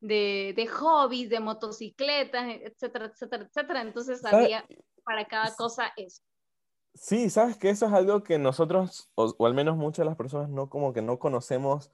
[0.00, 3.82] de, de hobbies, de motocicletas, etcétera, etcétera, etcétera.
[3.82, 4.66] Entonces había
[5.04, 6.22] para cada cosa eso.
[6.94, 10.16] Sí, sabes que eso es algo que nosotros, o, o, al menos muchas de las
[10.16, 11.92] personas, no como que no conocemos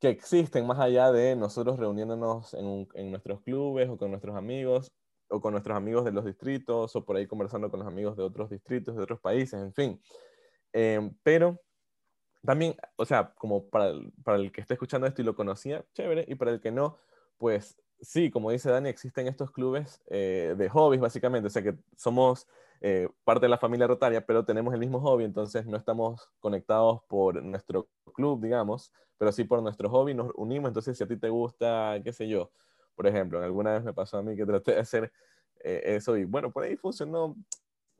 [0.00, 4.92] que existen más allá de nosotros reuniéndonos en, en nuestros clubes o con nuestros amigos
[5.28, 8.22] o con nuestros amigos de los distritos, o por ahí conversando con los amigos de
[8.22, 10.00] otros distritos, de otros países, en fin.
[10.72, 11.60] Eh, pero
[12.44, 15.84] también, o sea, como para el, para el que esté escuchando esto y lo conocía,
[15.94, 16.98] chévere, y para el que no,
[17.38, 21.46] pues sí, como dice Dani, existen estos clubes eh, de hobbies, básicamente.
[21.46, 22.46] O sea que somos
[22.80, 27.02] eh, parte de la familia rotaria, pero tenemos el mismo hobby, entonces no estamos conectados
[27.08, 30.68] por nuestro club, digamos, pero sí por nuestro hobby nos unimos.
[30.68, 32.50] Entonces, si a ti te gusta, qué sé yo,
[32.94, 35.12] por ejemplo, alguna vez me pasó a mí que traté de hacer
[35.62, 37.36] eh, eso y bueno, por ahí funcionó.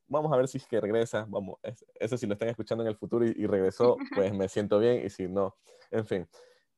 [0.07, 1.27] Vamos a ver si es que regresa.
[1.29, 1.59] Vamos,
[1.95, 5.11] eso si lo están escuchando en el futuro y, regresó, pues me siento bien y
[5.11, 5.57] si no,
[5.91, 6.29] en fin.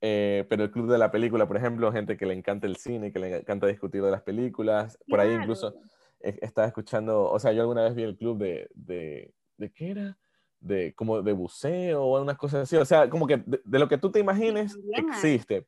[0.00, 3.12] Eh, pero el club de la película, por ejemplo, gente que le encanta el cine,
[3.12, 5.74] que le encanta discutir de las películas, por ahí incluso
[6.20, 10.18] estaba escuchando, o sea, yo alguna vez vi el club de, de, ¿de qué era?
[10.61, 13.98] De como de buceo o unas cosas así, o sea, como que de, lo que
[13.98, 15.66] tú te imagines existe,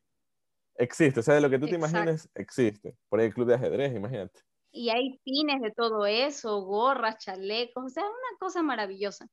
[0.78, 2.96] existe, o sea, de lo que tú te imagines existe.
[3.08, 4.40] Por ahí el club de ajedrez, imagínate.
[4.70, 9.26] Y hay pines de todo eso, gorras, chalecos, o sea, una cosa maravillosa.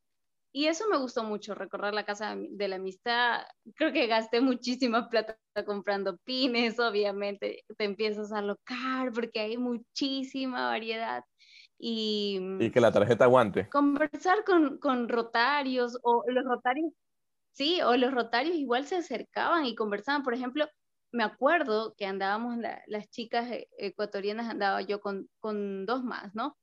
[0.53, 3.41] Y eso me gustó mucho, recorrer la casa de la amistad.
[3.75, 7.65] Creo que gasté muchísima plata comprando pines, obviamente.
[7.77, 11.25] Te empiezas a alocar porque hay muchísima variedad.
[11.77, 13.67] Y, y que la tarjeta aguante.
[13.67, 16.93] Conversar con, con rotarios o los rotarios,
[17.51, 20.23] sí, o los rotarios igual se acercaban y conversaban.
[20.23, 20.69] Por ejemplo,
[21.15, 26.57] me acuerdo que andábamos, las chicas e, ecuatorianas andaba yo con, con dos más, ¿no?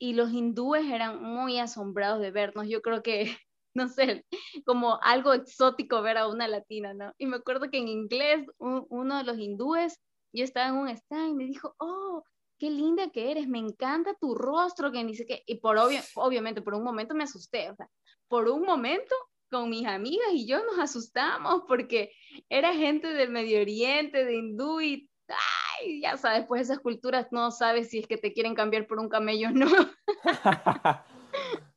[0.00, 2.66] y los hindúes eran muy asombrados de vernos.
[2.66, 3.36] Yo creo que,
[3.74, 4.24] no sé,
[4.64, 7.12] como algo exótico ver a una latina, ¿no?
[7.18, 10.00] Y me acuerdo que en inglés uno de los hindúes,
[10.32, 12.24] yo estaba en un stand y me dijo, oh,
[12.58, 15.42] qué linda que eres, me encanta tu rostro, que ni sé qué.
[15.46, 17.88] Y por obvio, obviamente, por un momento me asusté, o sea,
[18.26, 19.14] por un momento
[19.50, 22.12] con mis amigas y yo nos asustamos porque
[22.48, 27.50] era gente del Medio Oriente, de hindú y ay, ya sabes, pues esas culturas no
[27.50, 29.70] sabes si es que te quieren cambiar por un camello o no.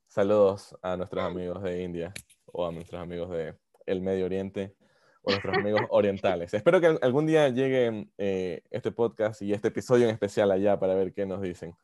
[0.08, 2.14] Saludos a nuestros amigos de India
[2.46, 4.76] o a nuestros amigos de el Medio Oriente
[5.24, 6.54] o nuestros amigos orientales.
[6.54, 10.94] Espero que algún día llegue eh, este podcast y este episodio en especial allá para
[10.94, 11.76] ver qué nos dicen.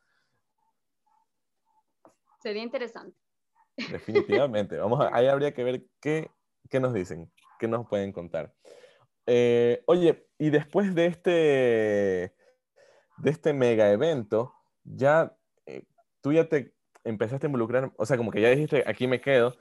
[2.41, 3.17] Sería interesante.
[3.91, 4.77] Definitivamente.
[4.77, 6.29] Vamos a, ahí habría que ver qué,
[6.69, 8.53] qué nos dicen, qué nos pueden contar.
[9.31, 12.33] Eh, oye, y después de este,
[13.17, 15.37] de este mega evento, ya
[15.67, 15.83] eh,
[16.19, 19.55] tú ya te empezaste a involucrar, o sea, como que ya dijiste, aquí me quedo,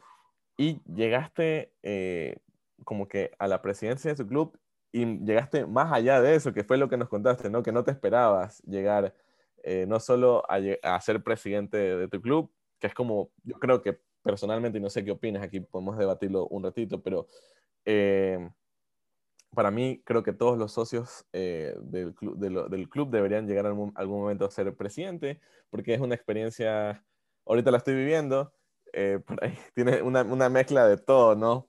[0.57, 2.39] y llegaste eh,
[2.85, 4.59] como que a la presidencia de su club
[4.91, 7.63] y llegaste más allá de eso, que fue lo que nos contaste, ¿no?
[7.63, 9.15] Que no te esperabas llegar
[9.87, 14.77] no solo a, ser presidente de, tu club, que es como, yo creo que personalmente,
[14.77, 17.27] y no sé qué opinas, aquí podemos debatirlo un ratito, pero
[19.55, 23.71] para mí, creo que todos los socios eh, del, club, del, club deberían llegar a
[23.71, 27.05] algún, algún, momento a ser presidente, porque es una experiencia,
[27.47, 28.53] ahorita la estoy viviendo,
[28.93, 31.69] eh, por ahí tiene una, una, mezcla de todo, ¿no?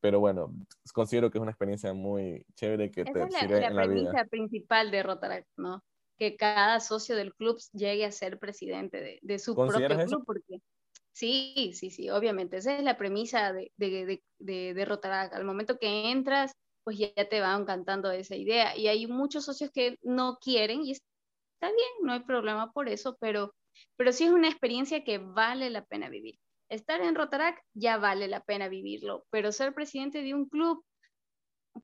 [0.00, 0.54] Pero bueno,
[0.94, 3.86] considero que es una experiencia muy chévere que te es la, sirve la en la
[3.86, 4.10] vida.
[4.10, 5.84] premisa principal de Rotaract, ¿no?
[6.16, 10.62] Que cada socio del club llegue a ser presidente de, de su propio club, porque
[11.12, 15.34] sí, sí, sí, obviamente, esa es la premisa de, de, de, de Rotaract.
[15.34, 16.52] Al momento que entras,
[16.84, 18.76] pues ya te van cantando esa idea.
[18.76, 23.16] Y hay muchos socios que no quieren y está bien, no hay problema por eso,
[23.20, 23.54] pero,
[23.96, 26.36] pero sí es una experiencia que vale la pena vivir.
[26.68, 30.84] Estar en Rotarac ya vale la pena vivirlo, pero ser presidente de un club,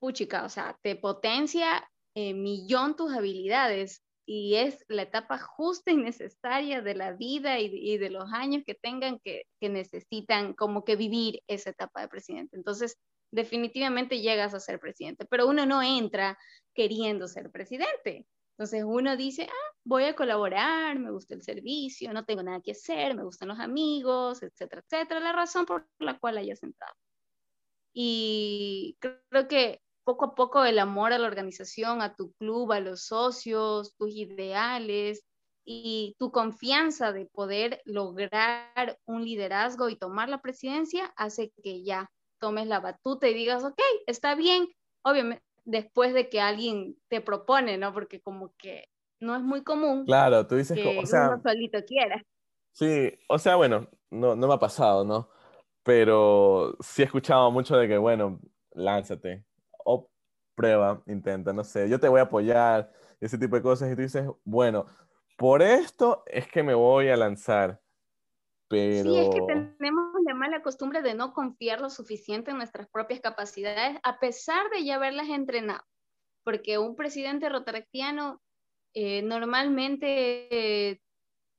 [0.01, 5.97] puchica, o sea, te potencia eh, millón tus habilidades y es la etapa justa y
[5.97, 10.97] necesaria de la vida y, de los años que tengan que, que necesitan como que
[10.97, 12.57] vivir esa etapa de presidente.
[12.57, 12.99] Entonces,
[13.31, 16.37] definitivamente llegas a ser presidente, pero uno no entra
[16.75, 18.27] queriendo ser presidente.
[18.59, 22.73] Entonces uno dice, ah, voy a colaborar, me gusta el servicio, no tengo nada que
[22.73, 26.95] hacer, me gustan los amigos, etcétera, etcétera, la razón por la cual hayas entrado.
[27.93, 32.79] Y creo que poco a poco el amor a la organización, a tu club, a
[32.79, 35.25] los socios, tus ideales
[35.65, 42.09] y tu confianza de poder lograr un liderazgo y tomar la presidencia hace que ya
[42.39, 44.69] tomes la batuta y digas, ok, está bien,
[45.03, 47.93] obviamente, después de que alguien te propone, ¿no?
[47.93, 48.85] Porque como que
[49.19, 50.05] no es muy común.
[50.07, 52.23] Claro, tú dices, que o sea, uno solito quiera.
[52.71, 55.31] Sí, o sea, bueno, no, no me ha pasado, ¿no?
[55.83, 58.39] Pero sí he escuchado mucho de que, bueno,
[58.71, 59.45] lánzate,
[59.87, 60.11] o
[60.55, 64.03] prueba, intenta, no sé, yo te voy a apoyar, ese tipo de cosas, y tú
[64.03, 64.87] dices, bueno,
[65.37, 67.81] por esto es que me voy a lanzar.
[68.69, 69.11] Pero...
[69.11, 73.21] Sí, es que tenemos la mala costumbre de no confiar lo suficiente en nuestras propias
[73.21, 75.85] capacidades, a pesar de ya haberlas entrenado.
[76.43, 78.43] Porque un presidente rotaractiano
[78.95, 81.01] eh, normalmente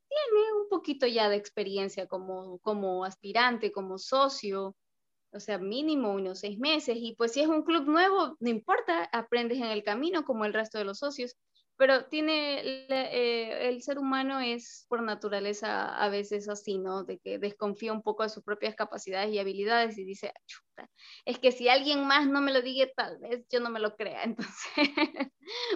[0.10, 4.76] tiene un poquito ya de experiencia como, como aspirante, como socio,
[5.38, 6.98] o sea, mínimo unos seis meses.
[7.00, 10.54] Y pues si es un club nuevo, no importa, aprendes en el camino como el
[10.54, 11.36] resto de los socios.
[11.78, 17.04] pero tiene, eh, el ser humano es por naturaleza a veces así, ¿no?
[17.04, 20.90] De que desconfía un poco de sus propias capacidades y habilidades y dice, Chuta,
[21.26, 23.96] es que si alguien más no me lo diga, tal vez yo no me lo
[23.96, 24.24] crea.
[24.24, 24.90] Entonces,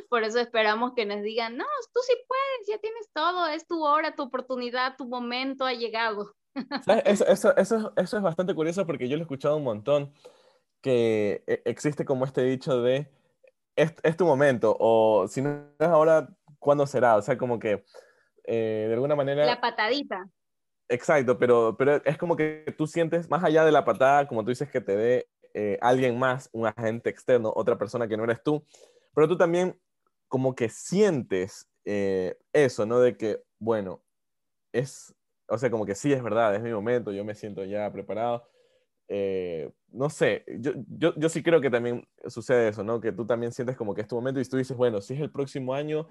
[0.10, 3.84] por eso esperamos que nos digan, no, tú sí puedes, ya tienes todo, es tu
[3.86, 6.34] hora, tu oportunidad, tu momento ha llegado.
[7.06, 10.14] Eso, eso, eso, eso es bastante curioso porque yo lo he escuchado un montón,
[10.82, 13.10] que e, existe como este dicho de
[13.76, 17.16] es, tu momento, o si no es ahora, ¿cuándo será?
[17.16, 17.84] O sea, como que
[18.44, 19.46] eh, de alguna manera...
[19.46, 20.30] La patadita.
[20.90, 24.50] Exacto, pero, pero es como que tú sientes, más allá de la patada, como tú
[24.50, 28.44] dices, que te dé eh, alguien más, un agente externo, otra persona que no eres
[28.44, 28.66] tú,
[29.14, 29.80] pero tú también
[30.28, 33.00] como que sientes eh, eso, ¿no?
[33.00, 34.04] De que, bueno,
[34.74, 35.16] es,
[35.52, 38.48] o sea, como que sí es verdad, es mi momento, yo me siento ya preparado.
[39.10, 43.02] Eh, no sé, yo, yo, yo, sí creo que también sucede eso, ¿no?
[43.02, 45.20] Que tú también sientes como que es tu momento y tú dices, bueno, si es
[45.20, 46.08] el próximo año,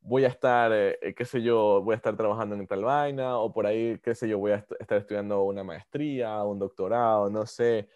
[0.00, 3.38] voy a estar, eh, eh, qué sé yo, voy a estar trabajando en tal vaina,
[3.38, 7.44] o por ahí, qué sé yo, voy a estar estudiando una maestría, un doctorado, no
[7.44, 7.86] sé,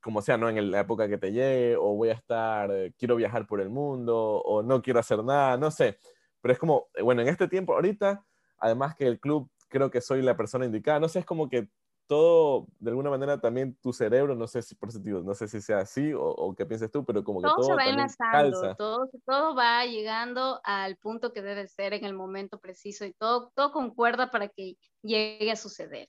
[0.00, 0.48] como sea, ¿no?
[0.48, 4.16] En la época que te llegue, o voy a estar, quiero viajar por el mundo,
[4.42, 5.98] o no quiero hacer nada, no sé.
[6.40, 8.24] Pero es como, bueno, en este tiempo, ahorita,
[8.58, 11.68] además que el club creo que soy la persona indicada, no sé, es como que
[12.06, 15.60] todo, de alguna manera, también tu cerebro, no sé si por sentido, no sé si
[15.60, 19.54] sea así o, qué piensas tú, pero como que todo, se va enlazando, todo, todo
[19.54, 24.28] va llegando al punto que debe ser en el momento preciso y todo, todo concuerda
[24.28, 26.08] para que llegue a suceder.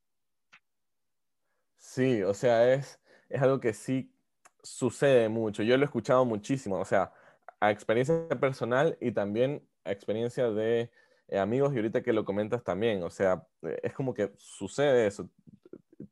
[1.78, 4.12] Sí, o sea, es, es algo que sí
[4.64, 5.62] sucede mucho.
[5.62, 7.14] Yo lo he escuchado muchísimo, o sea,
[7.60, 10.90] a experiencia personal y también a experiencia de
[11.32, 15.08] eh, amigos y ahorita que lo comentas también, o sea, eh, es como que sucede
[15.08, 15.30] eso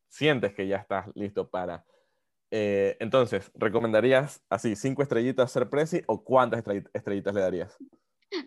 [0.08, 1.86] sientes que ya estás listo para.
[2.51, 7.77] Eh, entonces, ¿recomendarías así cinco estrellitas ser presi o cuántas estrellitas le darías?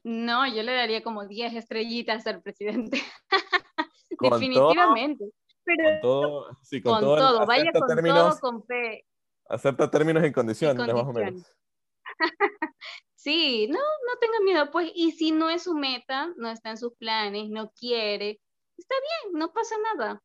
[0.03, 3.01] No, yo le daría como 10 estrellitas ser presidente.
[4.21, 5.25] Definitivamente.
[5.65, 9.05] con todo, sí, con, todo, vaya con todo con fe.
[9.49, 11.57] Acepta términos y condiciones, más o menos.
[13.23, 16.77] sí, no, no tenga miedo, pues, y si no es su meta, no está en
[16.77, 18.41] sus planes, no quiere,
[18.77, 20.23] está bien, no pasa nada.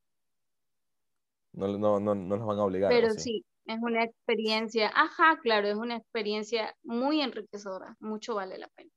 [1.53, 2.89] No, no, no, no nos van a obligar.
[2.89, 3.45] Pero sí?
[3.65, 8.89] es una experiencia, ajá, claro, es una experiencia muy enriquecedora, mucho vale la pena.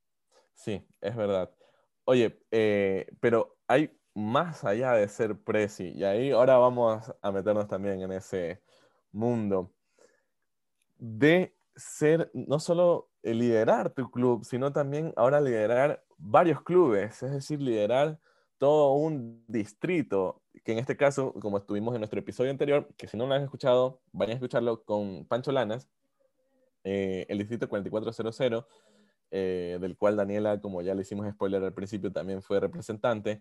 [0.55, 1.55] Sí, es verdad.
[2.05, 7.69] Oye, eh, pero hay más allá de ser presi, y ahí ahora vamos a meternos
[7.69, 8.63] también en ese
[9.13, 9.75] mundo
[10.97, 17.61] de ser, no solo liderar tu club, sino también ahora liderar varios clubes, es decir,
[17.61, 18.19] liderar
[18.59, 23.17] todo un distrito, que en este caso, como estuvimos en nuestro episodio anterior, que si
[23.17, 25.89] no lo han escuchado, vayan a escucharlo con Pancho Lanas,
[26.85, 28.67] eh, el distrito 4400,
[29.31, 33.41] eh, del cual Daniela, como ya le hicimos spoiler al principio, también fue representante.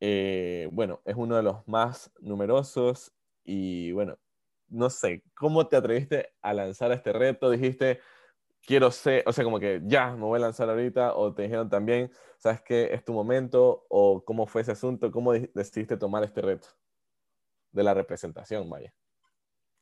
[0.00, 3.12] Eh, bueno, es uno de los más numerosos
[3.44, 4.16] y bueno,
[4.68, 7.50] no sé, ¿cómo te atreviste a lanzar este reto?
[7.50, 8.00] Dijiste,
[8.62, 11.68] quiero ser, o sea, como que ya me voy a lanzar ahorita, o te dijeron
[11.68, 12.92] también, ¿sabes qué?
[12.92, 16.68] Es tu momento, o cómo fue ese asunto, cómo decidiste tomar este reto
[17.72, 18.92] de la representación, vaya.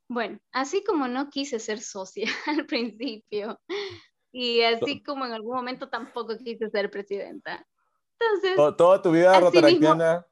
[0.09, 3.61] Bueno, así como no quise ser socia al principio,
[4.33, 7.67] y así como en algún momento tampoco quise ser presidenta.
[8.19, 8.77] Entonces.
[8.77, 10.27] toda tu vida rotaractiana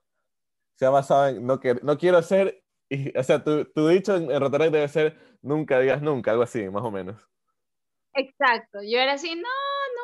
[0.74, 2.63] se ha basado en no, que, no quiero ser,
[2.94, 6.42] y, o sea, tu, tu dicho en, en Rotaract debe ser nunca digas nunca, algo
[6.42, 7.20] así, más o menos.
[8.14, 9.48] Exacto, yo era así, no,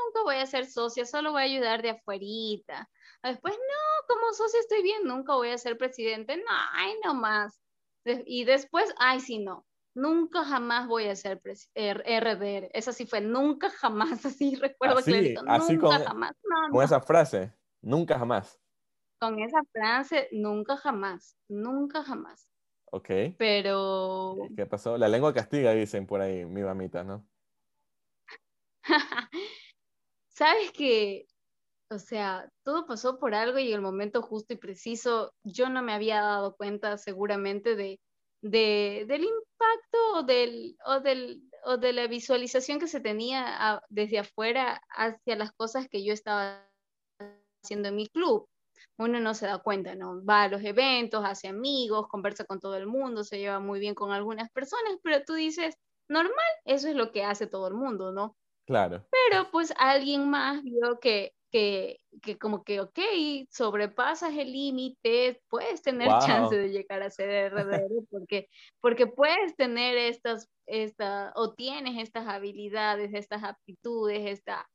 [0.05, 2.89] nunca voy a ser socia, solo voy a ayudar de afuerita.
[3.23, 7.61] Después, no, como socia estoy bien, nunca voy a ser presidente, no, ay, no más.
[8.05, 11.41] Y después, ay, sí, no, nunca jamás voy a ser
[11.75, 12.71] RDR.
[12.73, 16.33] Esa sí fue, nunca jamás, así recuerdo así, clarito, así nunca con, jamás.
[16.71, 18.61] con esa frase, nunca jamás.
[19.21, 22.50] Con esa frase, nunca jamás, nunca jamás.
[22.91, 23.09] Ok.
[23.39, 24.37] Pero...
[24.57, 24.99] ¿Qué pasó?
[24.99, 27.25] La lengua castiga, dicen por ahí, mi mamita, ¿no?
[30.29, 31.27] Sabes que,
[31.91, 35.83] o sea, todo pasó por algo y en el momento justo y preciso, yo no
[35.83, 38.01] me había dado cuenta seguramente de,
[38.43, 44.81] del impacto o, del, o, del, o de la visualización que se tenía desde afuera
[44.89, 46.67] hacia las cosas que yo estaba
[47.63, 48.49] haciendo en mi club.
[48.99, 50.25] Uno no se da cuenta, ¿no?
[50.25, 53.95] Va a los eventos, hace amigos, conversa con todo el mundo, se lleva muy bien
[53.95, 55.77] con algunas personas, pero tú dices,
[56.09, 58.37] normal, eso es lo que hace todo el mundo, ¿no?
[58.67, 59.07] Claro.
[59.11, 62.99] Pero pues alguien más vio que, que, que como que, ok,
[63.51, 68.49] sobrepasas el límite, puedes tener chance de llegar a ser RDR porque,
[68.81, 74.69] porque puedes tener estas, esta, o tienes estas habilidades, estas aptitudes, esta,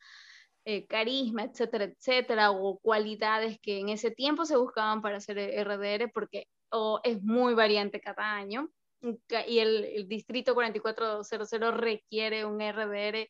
[0.66, 6.12] eh, carisma, etcétera, etcétera, o cualidades que en ese tiempo se buscaban para hacer RDR,
[6.14, 6.48] porque
[7.04, 8.70] es muy variante cada año,
[9.48, 13.30] y el, el distrito 4400 requiere un RDR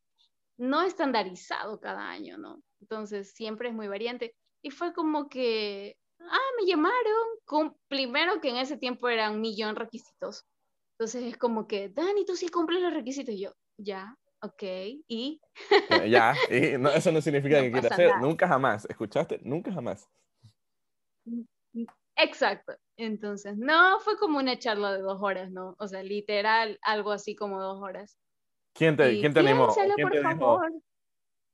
[0.57, 2.61] no estandarizado cada año, ¿no?
[2.81, 4.35] Entonces siempre es muy variante.
[4.61, 9.41] Y fue como que, ah, me llamaron, con, primero que en ese tiempo eran un
[9.41, 10.45] millón requisitos.
[10.93, 13.35] Entonces es como que, Dani, tú sí cumples los requisitos.
[13.35, 14.61] Y yo, ya, Ok,
[15.07, 15.41] ¿y?
[16.07, 19.39] ya, y no, eso no significa que quieras hacer, nunca jamás, ¿escuchaste?
[19.43, 20.07] Nunca jamás.
[22.15, 25.75] Exacto, entonces, no, fue como una charla de dos horas, ¿no?
[25.79, 28.19] O sea, literal, algo así como dos horas.
[28.75, 29.73] ¿Quién te, ¿quién te animó?
[29.73, 30.61] ¿Quién, te dijo?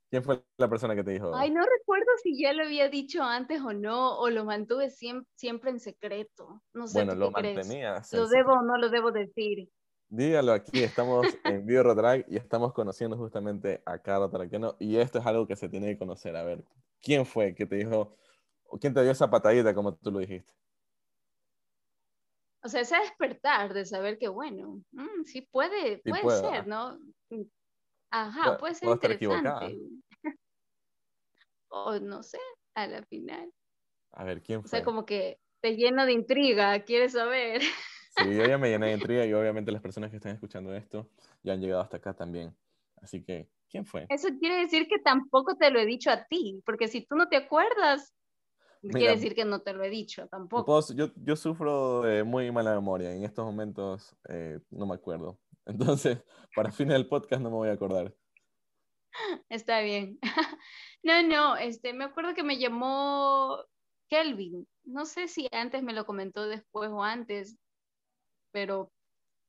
[0.10, 1.34] ¿Quién fue la persona que te dijo?
[1.34, 5.30] Ay, no recuerdo si ya lo había dicho antes o no, o lo mantuve siempre,
[5.36, 6.62] siempre en secreto.
[6.74, 8.02] No sé bueno, lo mantenía.
[8.12, 9.70] ¿Lo debo o no lo debo decir?
[10.14, 15.20] Dígalo aquí, estamos en Video Rotrack y estamos conociendo justamente a Carlos Taraquiano y esto
[15.20, 16.36] es algo que se tiene que conocer.
[16.36, 16.66] A ver,
[17.02, 18.18] ¿quién fue que te dijo,
[18.66, 20.54] o quién te dio esa patadita como tú lo dijiste?
[22.62, 27.00] O sea, ese despertar de saber que, bueno, mm, sí puede, puede, ser, ¿no?
[28.10, 29.80] Ajá, puede ser interesante.
[31.70, 32.40] o no sé,
[32.76, 33.50] a la final.
[34.12, 34.68] A ver, ¿quién fue?
[34.68, 37.62] O sea, como que te lleno de intriga, quieres saber.
[38.18, 41.10] Sí, yo ya me llené de intriga y obviamente las personas que están escuchando esto
[41.44, 42.54] ya han llegado hasta acá también.
[43.02, 44.06] Así que, ¿quién fue?
[44.10, 47.30] Eso quiere decir que tampoco te lo he dicho a ti, porque si tú no
[47.30, 48.14] te acuerdas,
[48.82, 50.82] quiere decir que no te lo he dicho tampoco.
[50.94, 53.14] Yo, yo, sufro de muy mala memoria.
[53.14, 55.40] En estos momentos eh, no me acuerdo.
[55.66, 56.20] Entonces,
[56.56, 58.14] para fines del podcast no me voy a acordar.
[59.50, 60.20] Está bien.
[61.04, 63.58] No, no, este, me acuerdo que me llamó
[64.08, 64.68] Kelvin.
[64.84, 67.58] No sé si antes me lo comentó después o antes
[68.52, 68.92] pero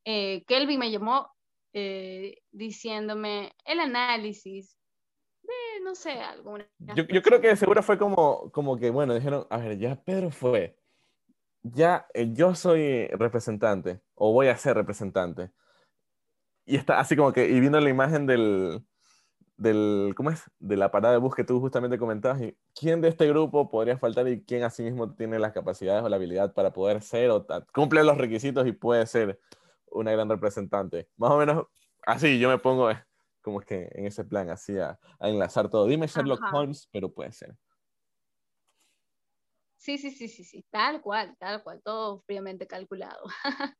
[0.05, 1.30] eh, Kelvin me llamó
[1.72, 4.76] eh, diciéndome el análisis
[5.42, 6.66] de, no sé, alguna...
[6.78, 10.30] Yo, yo, creo que seguro fue como, como que, bueno, dijeron, a ver, ya Pedro
[10.30, 10.76] fue,
[11.62, 15.50] ya eh, yo soy representante, o voy a ser representante.
[16.64, 18.84] Y está así como que, y viendo la imagen del,
[19.62, 20.50] del, ¿cómo es?
[20.58, 23.98] De la parada de bus que tú justamente comentabas, y quién de este grupo podría
[23.98, 28.04] faltar y quién asimismo tiene las capacidades o la habilidad para poder ser o cumple
[28.04, 29.40] los requisitos y puede ser
[29.90, 31.08] una gran representante.
[31.16, 31.66] Más o menos
[32.06, 33.04] así yo me pongo eh,
[33.40, 35.86] como que en ese plan, así a, enlazar todo.
[35.86, 37.56] Dime Sherlock Holmes, pero puede ser.
[39.76, 43.24] Sí, sí, sí, sí, sí, tal cual, tal cual, todo fríamente calculado.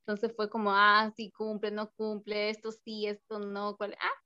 [0.00, 4.24] Entonces fue como, ah, sí cumple, no cumple, esto sí, esto no, cuál, ah,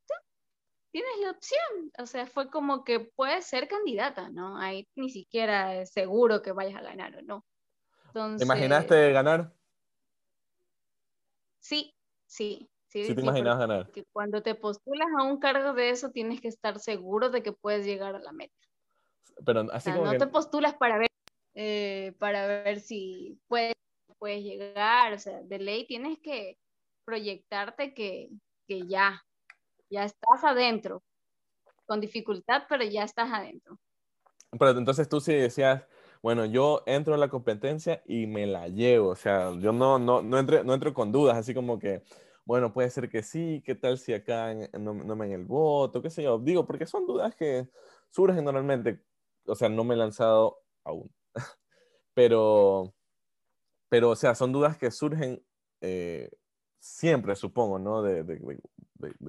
[0.99, 1.93] tienes la opción.
[1.99, 4.59] O sea, fue como que puedes ser candidata, ¿no?
[4.59, 7.45] Ahí ni siquiera es seguro que vayas a ganar o no.
[8.13, 9.53] ¿Te imaginaste ganar?
[11.61, 11.95] Sí,
[12.27, 12.69] sí.
[12.89, 13.93] Sí, sí te imaginas ganar.
[13.93, 17.53] Que cuando te postulas a un cargo de eso, tienes que estar seguro de que
[17.53, 18.55] puedes llegar a la meta.
[19.45, 21.11] Pero así como no te postulas para ver,
[21.55, 23.75] eh, para ver si puedes,
[24.19, 25.13] puedes llegar.
[25.13, 26.57] O sea, de ley tienes que
[27.05, 28.31] proyectarte que,
[28.67, 29.23] que ya,
[29.91, 31.03] ya estás adentro,
[31.87, 33.79] con dificultad, pero ya estás adentro.
[34.51, 35.85] Pero entonces tú sí decías,
[36.23, 40.23] bueno, yo entro en la competencia y me la llevo, o sea, yo no, no,
[40.23, 42.03] no, entro, no entro con dudas, así como que,
[42.45, 46.03] bueno, puede ser que sí, qué tal si acá no, no me en el voto,
[46.03, 47.69] qué sé yo, digo, porque son dudas que
[48.11, 49.03] surgen normalmente,
[49.47, 51.13] o sea, no me he lanzado aún,
[52.15, 52.95] pero,
[53.89, 55.45] pero, o sea, son dudas que surgen
[55.83, 56.31] eh,
[56.79, 58.03] siempre, supongo, ¿no?
[58.03, 58.39] De, de,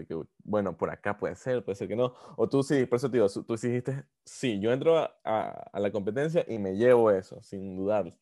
[0.07, 2.13] que, bueno, por acá puede ser, puede ser que no.
[2.37, 6.45] O tú sí, por eso te digo, tú dijiste, sí, yo entro a, la competencia
[6.47, 8.15] y me llevo eso, sin dudar.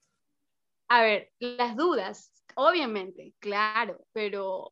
[0.89, 4.71] A ver, las dudas, obviamente, claro, pero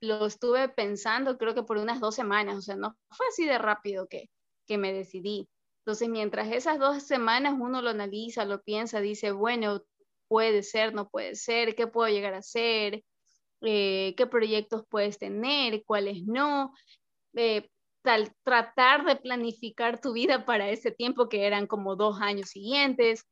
[0.00, 3.58] lo estuve pensando creo que por unas dos semanas, o sea, no fue así de
[3.58, 4.30] rápido que,
[4.66, 5.48] que me decidí.
[5.84, 9.82] Entonces, mientras esas dos semanas uno lo analiza, lo piensa, dice, bueno,
[10.28, 13.02] puede ser, no puede ser, ¿qué puedo llegar a hacer?
[13.62, 16.72] Eh, qué proyectos puedes tener, cuáles no,
[17.34, 17.68] eh,
[18.02, 23.26] tal, tratar de planificar tu vida para ese tiempo que eran como dos años siguientes.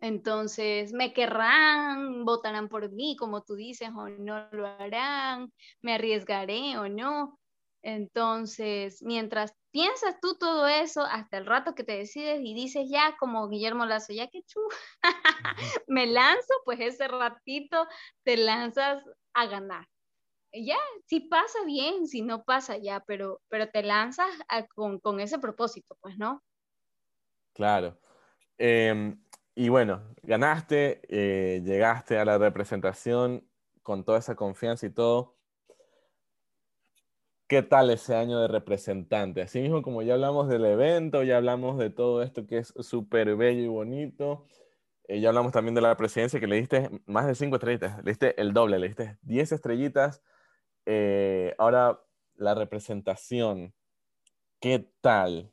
[0.00, 6.78] Entonces, me querrán, votarán por mí, como tú dices, o no lo harán, me arriesgaré
[6.78, 7.38] o no.
[7.82, 13.16] Entonces, mientras piensas tú todo eso, hasta el rato que te decides y dices ya
[13.18, 14.60] como Guillermo Lazo, ya que chu,
[15.88, 17.86] me lanzo, pues ese ratito
[18.24, 19.02] te lanzas
[19.34, 19.86] a ganar.
[20.52, 24.28] Ya, si pasa bien, si no pasa ya, pero, pero te lanzas
[24.74, 26.42] con, ese propósito, pues, ¿no?
[27.52, 27.98] Claro.
[28.56, 29.22] Em,
[29.54, 33.46] y bueno, ganaste, eh, llegaste a la representación
[33.82, 35.38] con toda esa confianza y todo.
[37.48, 39.40] ¿Qué tal ese año de representante?
[39.40, 43.36] Así mismo como ya hablamos del evento, ya hablamos de todo esto que es súper
[43.36, 44.46] bello y bonito,
[45.08, 48.10] eh, ya hablamos también de la presidencia que le diste más de cinco estrellitas, le
[48.10, 50.22] diste el doble, le diste 10 estrellitas.
[50.84, 52.00] Eh, ahora,
[52.36, 53.74] la representación,
[54.60, 55.50] ¿qué tal?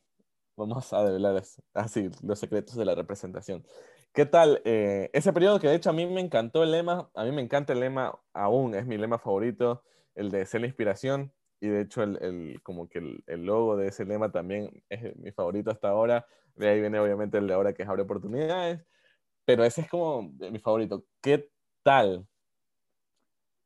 [0.57, 1.41] Vamos a develar
[1.73, 3.65] así los secretos de la representación.
[4.13, 7.09] ¿Qué tal eh, ese periodo que de hecho a mí me encantó el lema?
[7.15, 9.83] A mí me encanta el lema aún, es mi lema favorito,
[10.15, 14.05] el de ser la inspiración y de hecho el, como que el, logo de ese
[14.05, 16.25] lema también es mi favorito hasta ahora.
[16.55, 18.85] De ahí viene obviamente el de ahora que abre oportunidades,
[19.45, 21.05] pero ese es como mi favorito.
[21.21, 21.49] ¿Qué
[21.83, 22.27] tal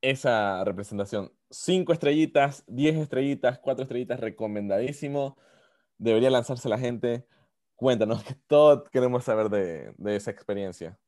[0.01, 1.31] esa representación?
[1.49, 5.37] Cinco estrellitas, diez estrellitas, cuatro estrellitas, recomendadísimo.
[5.97, 7.25] Debería lanzarse la gente.
[7.75, 10.99] Cuéntanos, que todo queremos saber de, esa experiencia.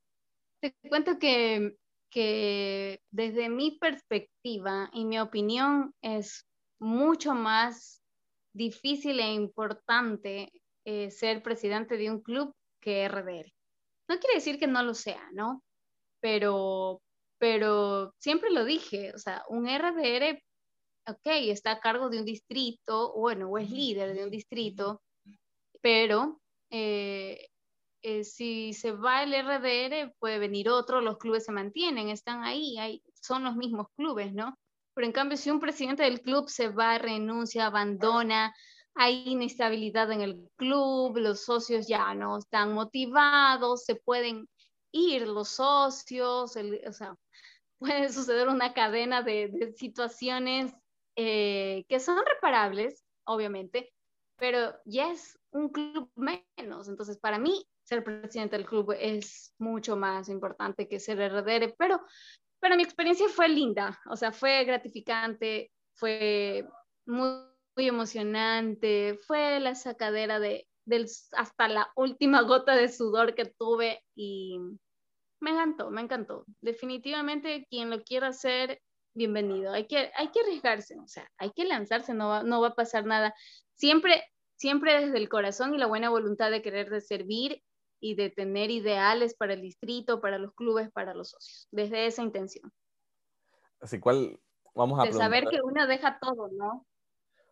[0.62, 1.76] Te cuento que,
[2.10, 6.48] que desde mi perspectiva y mi opinión es
[6.80, 8.02] mucho más
[8.54, 10.52] difícil e importante
[10.86, 13.52] eh, ser presidente de un club que RDR.
[14.12, 15.64] No quiere decir que no lo sea, ¿no?
[16.20, 17.02] Pero,
[17.38, 20.44] pero siempre lo dije, o sea, un RDR,
[21.08, 25.02] ok, está a cargo de un distrito, bueno, o es líder de un distrito,
[25.82, 27.48] pero eh,
[28.02, 32.78] eh, si se va el RDR, puede venir otro, los clubes se mantienen, están ahí,
[32.80, 34.60] ahí son los mismos clubes, ¿no?
[34.94, 38.54] Pero en cambio, si un presidente del club se va, renuncia, abandona,
[38.96, 44.48] hay inestabilidad en el club, los socios ya no están motivados, se pueden
[44.92, 47.16] ir los socios, o sea,
[47.80, 50.74] puede suceder una cadena de, situaciones
[51.16, 53.92] eh, que son reparables, obviamente,
[54.38, 56.88] pero ya es un club menos.
[56.88, 62.02] Entonces, para mí, ser presidente del club es mucho más importante que ser heredero, pero
[62.62, 66.66] pero mi experiencia fue linda, o sea, fue gratificante, fue
[67.08, 67.28] muy,
[67.76, 74.60] emocionante, fue la sacadera de, del, hasta la última gota de sudor que tuve y
[75.40, 76.46] me encantó, me encantó.
[76.62, 78.82] Definitivamente quien lo quiera hacer,
[79.14, 79.74] bienvenido.
[79.74, 82.76] Hay que, hay que arriesgarse, o sea, hay que lanzarse, no va, no va a
[82.76, 83.34] pasar nada.
[83.74, 84.24] Siempre,
[84.56, 87.64] siempre desde el corazón y la buena voluntad de querer de servir
[88.00, 92.24] y de tener ideales para el distrito, para los clubes, para los socios, desde esa
[92.24, 92.72] intención.
[93.80, 94.40] Así cual
[94.76, 95.04] vamos a...
[95.04, 96.86] De saber que uno deja todo, ¿no?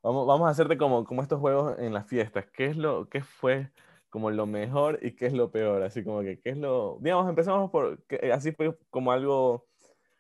[0.02, 2.46] Vamos, vamos a hacerte como, como estos juegos en las fiestas.
[2.54, 3.72] ¿Qué es lo qué fue
[4.10, 5.84] como lo mejor y qué es lo peor?
[5.84, 6.98] Así como que, ¿qué es lo...
[7.02, 8.02] Digamos, empezamos por...
[8.06, 9.68] Que, así fue como algo,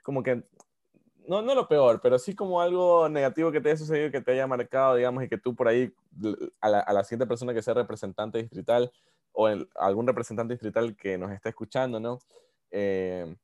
[0.03, 0.43] como que...
[1.27, 4.31] No, no lo peor, pero sí como algo negativo que te haya sucedido, que te
[4.31, 5.93] haya marcado, digamos, y que tú por ahí,
[6.59, 8.91] a la, a la siguiente persona que sea representante distrital,
[9.31, 12.19] o algún representante distrital que nos está escuchando, ¿no?
[12.71, 13.35] Eh,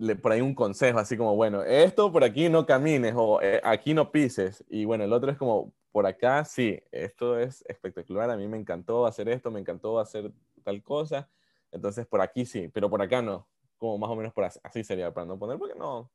[0.00, 3.60] le, por ahí un consejo, así como, bueno, esto por aquí no camines o eh,
[3.62, 4.64] aquí no pises.
[4.70, 8.56] Y bueno, el otro es como, por acá sí, esto es espectacular, a mí me
[8.56, 10.32] encantó hacer esto, me encantó hacer
[10.64, 11.28] tal cosa.
[11.70, 13.46] Entonces, por aquí sí, pero por acá no.
[13.76, 16.10] Como más o menos por así, así sería para no poner, porque no,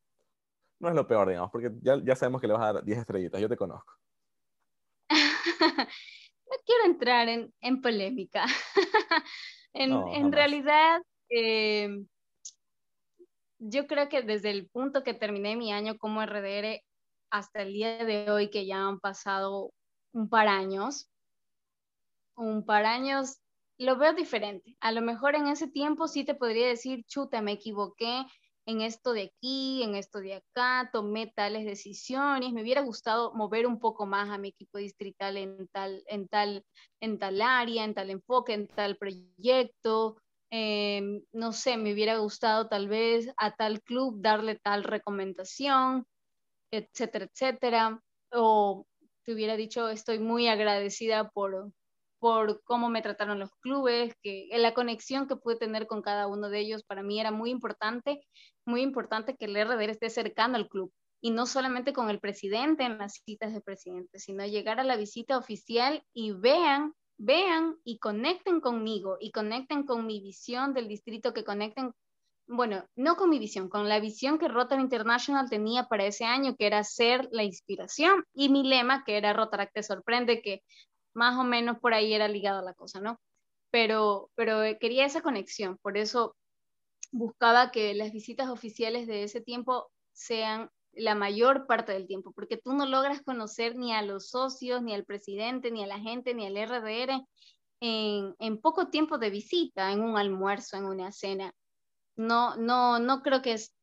[0.79, 2.97] no es lo peor, digamos, porque ya, ya sabemos que le vas a dar 10
[2.97, 3.93] estrellitas, yo te conozco.
[5.09, 8.45] no quiero entrar en, en polémica.
[9.73, 11.88] en, en realidad, eh,
[13.70, 16.84] yo creo que desde el punto que terminé mi año como RDR
[17.32, 19.72] hasta el día de hoy, que ya han pasado
[20.13, 21.09] un par años,
[22.36, 23.39] un par años,
[23.78, 24.78] lo veo diferente.
[24.80, 28.26] A lo mejor en ese tiempo sí te podría decir, chuta, me equivoqué,
[28.68, 33.68] en esto de aquí, en esto de acá, tomé tales decisiones, me hubiera gustado mover
[33.68, 36.66] un poco más a mi equipo distrital en tal, en tal,
[36.99, 40.18] en tal área, en tal enfoque, en tal proyecto.
[40.51, 46.05] Em, no sé, me hubiera gustado tal vez a tal club darle tal recomendación,
[46.71, 48.01] etcétera, etcétera.
[48.31, 48.85] O
[49.23, 51.71] te hubiera dicho, estoy muy agradecida por,
[52.19, 56.49] por cómo me trataron los clubes, que la conexión que pude tener con cada uno
[56.49, 58.21] de ellos para mí era muy importante,
[58.65, 60.91] muy importante que el RDR esté cercano al club
[61.21, 64.95] y no solamente con el presidente en las citas de presidente, sino llegar a la
[64.95, 71.34] visita oficial y vean, vean y conecten conmigo y conecten con mi visión del distrito,
[71.34, 71.93] que conecten,
[72.47, 76.55] bueno, no con mi visión, con la visión que Rotary International tenía para ese año,
[76.55, 80.61] que era ser la inspiración, y mi lema, que era Rotaract te sorprende, que
[81.13, 83.20] más o menos por ahí era ligada la cosa, ¿no?
[83.72, 86.36] Pero, pero eh, quería esa conexión, por eso
[87.11, 92.57] buscaba que las visitas oficiales de ese tiempo sean la mayor parte del tiempo, porque
[92.57, 96.33] tú no logras conocer ni a los socios, ni al presidente, ni a la gente,
[96.33, 97.25] ni al RDR
[97.81, 101.53] en, en poco tiempo de visita, en un almuerzo, en una cena.
[102.15, 103.73] No, no, no creo que es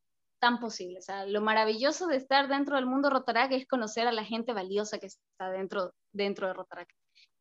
[0.40, 0.98] tan posible.
[0.98, 4.52] O sea, lo maravilloso de estar dentro del mundo Rotarac es conocer a la gente
[4.52, 6.88] valiosa que está dentro, dentro de Rotarac.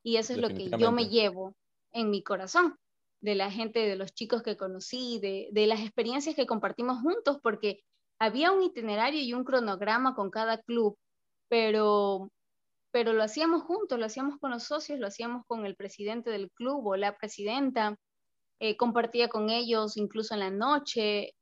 [0.03, 1.55] Y eso es lo que yo me llevo
[1.91, 2.75] en mi corazón,
[3.21, 7.39] de la gente, de los chicos que conocí, de, de las experiencias que compartimos juntos,
[7.41, 7.83] porque
[8.21, 10.95] había un itinerario y un cronograma con cada club,
[11.49, 12.29] pero
[12.91, 16.51] pero lo hacíamos juntos, lo hacíamos con los socios, lo hacíamos con el presidente del
[16.51, 17.95] club o la presidenta,
[18.59, 21.33] eh, compartía con ellos incluso en la noche.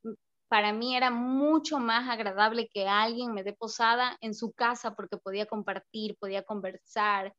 [0.50, 5.18] Para mí era mucho más agradable que alguien me dé posada en su casa porque
[5.18, 7.34] podía compartir, podía conversar,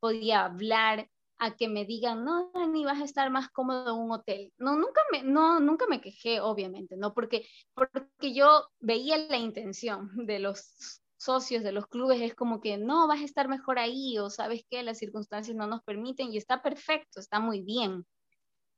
[0.00, 1.08] podía hablar,
[1.42, 4.52] a que me digan, no, ni vas a estar más cómodo en un hotel.
[4.58, 7.14] No, nunca me, no, nunca me quejé, obviamente, ¿no?
[7.14, 12.78] Porque, porque yo veía la intención de los socios de los clubes es como que
[12.78, 16.36] no, vas a estar mejor ahí o sabes que las circunstancias no nos permiten y
[16.36, 18.06] está perfecto, está muy bien.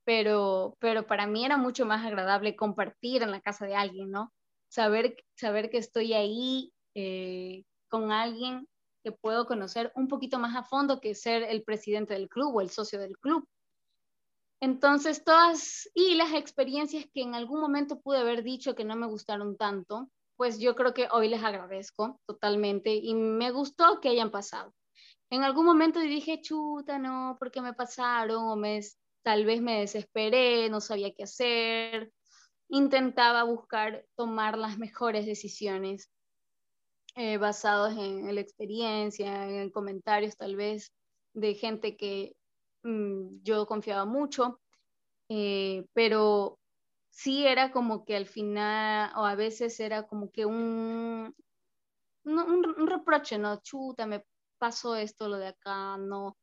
[0.04, 4.32] Pero, pero para mí era mucho más agradable compartir en la casa de alguien, ¿no?
[4.68, 8.66] Saber, saber que estoy ahí eh, con alguien
[9.04, 12.60] que puedo conocer un poquito más a fondo que ser el presidente del club o
[12.62, 13.46] el socio del club.
[14.60, 19.06] Entonces, todas y las experiencias que en algún momento pude haber dicho que no me
[19.06, 24.30] gustaron tanto, pues yo creo que hoy les agradezco totalmente y me gustó que hayan
[24.30, 24.74] pasado.
[25.28, 28.48] En algún momento dije, chuta, no, ¿por qué me pasaron?
[28.48, 28.80] O me,
[29.22, 32.10] tal vez me desesperé, no sabía qué hacer.
[32.68, 36.10] Intentaba buscar tomar las mejores decisiones
[37.16, 40.92] eh, basados en, la experiencia, en comentarios tal vez
[41.32, 42.36] de gente que
[42.82, 44.60] mm, yo confiaba mucho,
[45.28, 46.58] eh, pero
[47.10, 51.34] sí era como que al final, o a veces era como que un,
[52.24, 53.60] un, reproche, ¿no?
[53.62, 54.24] Chuta, me
[54.58, 56.36] pasó esto, lo de acá, no,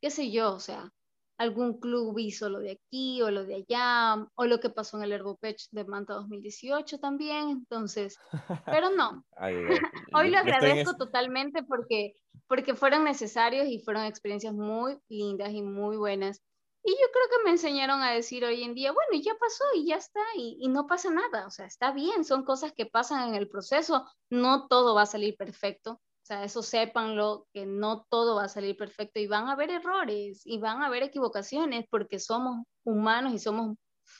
[0.00, 0.92] qué sé yo, o sea,
[1.38, 5.04] algún club hizo lo de aquí o lo de allá, o lo que pasó en
[5.04, 8.18] el Herbopech de Manta 2018 también, entonces,
[8.66, 9.24] pero no.
[10.14, 12.14] Hoy lo agradezco totalmente porque,
[12.48, 16.42] porque fueron necesarios y fueron experiencias muy lindas y muy buenas.
[16.82, 19.86] Y yo creo que me enseñaron a decir hoy en día, bueno, ya pasó y
[19.86, 23.34] ya está, y, no pasa nada, o sea, está bien, son cosas que pasan en
[23.34, 28.44] el proceso, no todo va a salir perfecto, sea, eso sépanlo, que no todo va
[28.44, 32.66] a salir perfecto y van a haber errores y van a haber equivocaciones porque somos
[32.84, 33.76] humanos y somos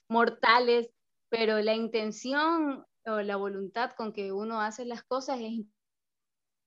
[0.08, 0.88] mortales,
[1.28, 5.66] pero la intención o la voluntad con que uno hace las cosas es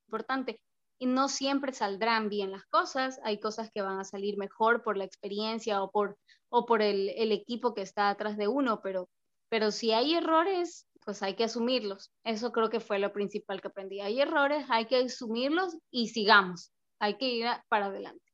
[0.07, 0.61] importante.
[0.99, 4.95] Y no siempre saldrán bien las cosas, hay cosas que van a salir mejor por
[4.95, 6.19] la experiencia o por,
[6.49, 9.09] o por el, el equipo que está atrás de uno, pero,
[9.49, 12.11] pero si hay errores, pues hay que asumirlos.
[12.23, 14.01] Eso creo que fue lo principal que aprendí.
[14.01, 18.31] Hay errores, hay que asumirlos y sigamos, hay que ir para adelante.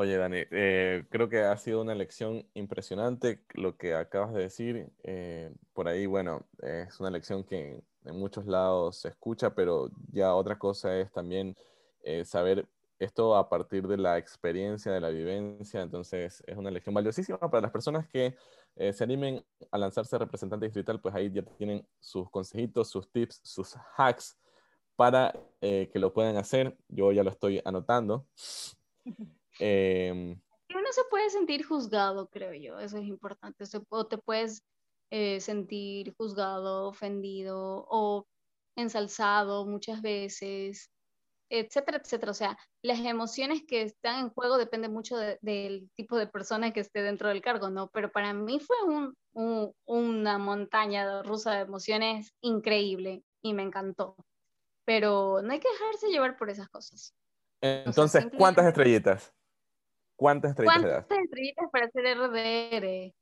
[0.00, 4.92] Oye, Dani, eh, creo que ha sido una lección impresionante lo que acabas de decir.
[5.02, 10.34] Eh, por ahí, bueno, es una lección que en muchos lados se escucha, pero ya
[10.34, 11.56] otra cosa es también
[12.04, 12.68] eh, saber
[13.00, 15.82] esto a partir de la experiencia, de la vivencia.
[15.82, 18.36] Entonces, es una lección valiosísima para las personas que
[18.78, 23.40] eh, se animen a lanzarse representante distrital, pues ahí ya tienen sus consejitos, sus tips,
[23.42, 24.38] sus hacks
[24.96, 26.76] para eh, que lo puedan hacer.
[26.88, 28.26] Yo ya lo estoy anotando.
[29.60, 30.36] Eh,
[30.72, 33.64] uno se puede sentir juzgado, creo yo, eso es importante.
[33.88, 34.62] O te puedes
[35.10, 38.26] eh, sentir juzgado, ofendido o
[38.76, 40.92] ensalzado muchas veces,
[41.48, 42.30] etcétera, etcétera.
[42.30, 46.80] O sea, las emociones que están en juego dependen mucho del tipo de persona que
[46.80, 47.88] esté dentro del cargo, ¿no?
[47.88, 48.76] Pero para mí fue
[49.86, 54.16] una montaña rusa de emociones increíble y me encantó.
[54.84, 57.14] Pero no hay que dejarse llevar por esas cosas.
[57.60, 59.34] Entonces, ¿cuántas estrellitas?
[60.16, 61.06] ¿Cuántas estrellitas?
[61.06, 63.14] ¿Cuántas estrellitas para hacer RDR?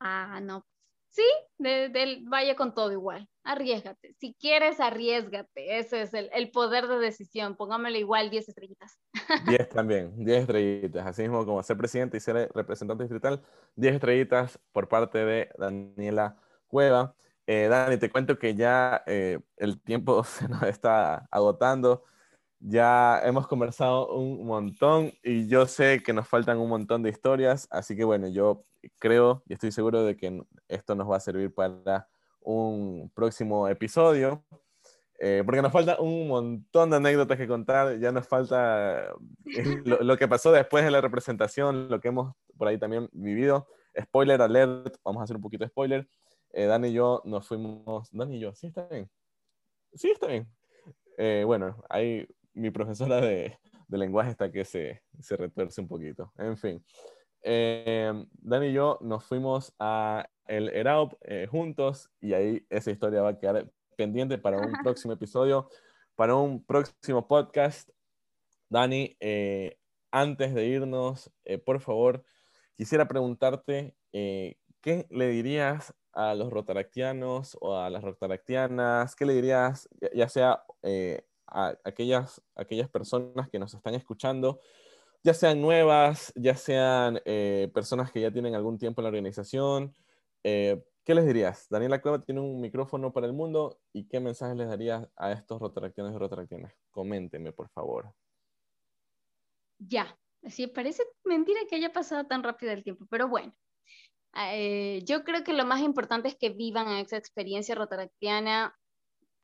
[0.00, 0.64] Ah, no,
[1.10, 1.24] Sí,
[1.58, 3.28] de, vaya con todo igual.
[3.48, 4.14] Arriesgate.
[4.20, 5.78] Si quieres, arriesgate.
[5.78, 7.56] Ese es el, poder de decisión.
[7.56, 8.98] Pongámoslo igual 10 estrellitas.
[9.46, 11.06] 10 también, 10 estrellitas.
[11.06, 13.42] Así mismo como ser presidente y ser representante distrital,
[13.76, 16.36] 10 estrellitas por parte de Daniela
[16.66, 17.14] Cueva.
[17.46, 22.04] Eh, Dani, te cuento que ya eh, el tiempo se nos está agotando.
[22.60, 27.66] Ya hemos conversado un montón y yo sé que nos faltan un montón de historias,
[27.70, 28.66] así que bueno, yo
[28.98, 32.08] creo y estoy seguro de que esto nos va a servir para
[32.48, 34.42] un próximo episodio,
[35.18, 39.12] eh, porque nos falta un montón de anécdotas que contar, ya nos falta
[39.44, 43.68] eh, lo, que pasó después de la representación, lo que hemos por ahí también vivido.
[44.00, 46.08] Spoiler alert, vamos a hacer un poquito de spoiler.
[46.52, 49.10] Eh, Dani y yo nos fuimos, Dani y yo, sí está bien.
[49.92, 50.48] Sí está bien.
[51.46, 56.32] bueno, ahí mi profesora de, lenguaje está que se, retuerce un poquito.
[56.38, 56.82] En fin.
[57.42, 63.22] Eh, Dani y yo nos fuimos a el ERAUP eh, juntos y ahí esa historia
[63.22, 65.68] va a quedar pendiente para un próximo episodio,
[66.14, 67.90] para un próximo podcast.
[68.68, 69.78] Dani, eh,
[70.10, 72.24] antes de irnos, eh, por favor,
[72.76, 79.14] quisiera preguntarte, ¿qué le dirías a los rotaractianos o a las rotaractianas?
[79.14, 80.64] ¿Qué le dirías, ya, sea
[81.46, 84.60] a aquellas, aquellas personas que nos están escuchando
[85.22, 89.94] ya sean nuevas, ya sean eh, personas que ya tienen algún tiempo en la organización.
[90.44, 91.66] Eh, ¿Qué les dirías?
[91.70, 95.58] Daniela Cueva tiene un micrófono para el mundo y qué mensaje les darías a estos
[95.58, 96.74] rotaractianos y rotaractianas?
[96.90, 98.12] Coméntenme, por favor.
[99.78, 103.54] Ya, así parece mentira que haya pasado tan rápido el tiempo, pero bueno.
[104.52, 108.76] Eh, yo creo que lo más importante es que vivan esa experiencia rotaractiana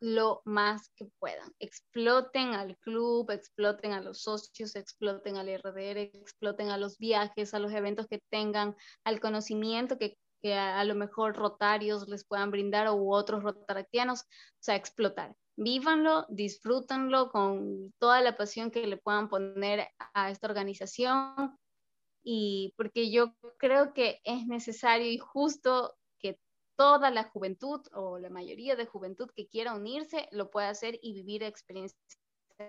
[0.01, 1.51] lo más que puedan.
[1.59, 7.59] Exploten al club, exploten a los socios, exploten al RDR, exploten a los viajes, a
[7.59, 10.18] los eventos que tengan, al conocimiento que,
[10.53, 15.34] a, lo mejor rotarios les puedan brindar o otros rotaractianos, o sea, explotar.
[15.57, 21.57] Vívanlo, disfrútenlo con toda la pasión que le puedan poner a esta organización
[22.22, 25.95] y porque yo creo que es necesario y justo
[26.76, 31.12] toda la juventud o la mayoría de juventud que quiera unirse lo puede hacer y
[31.12, 31.99] vivir experiencia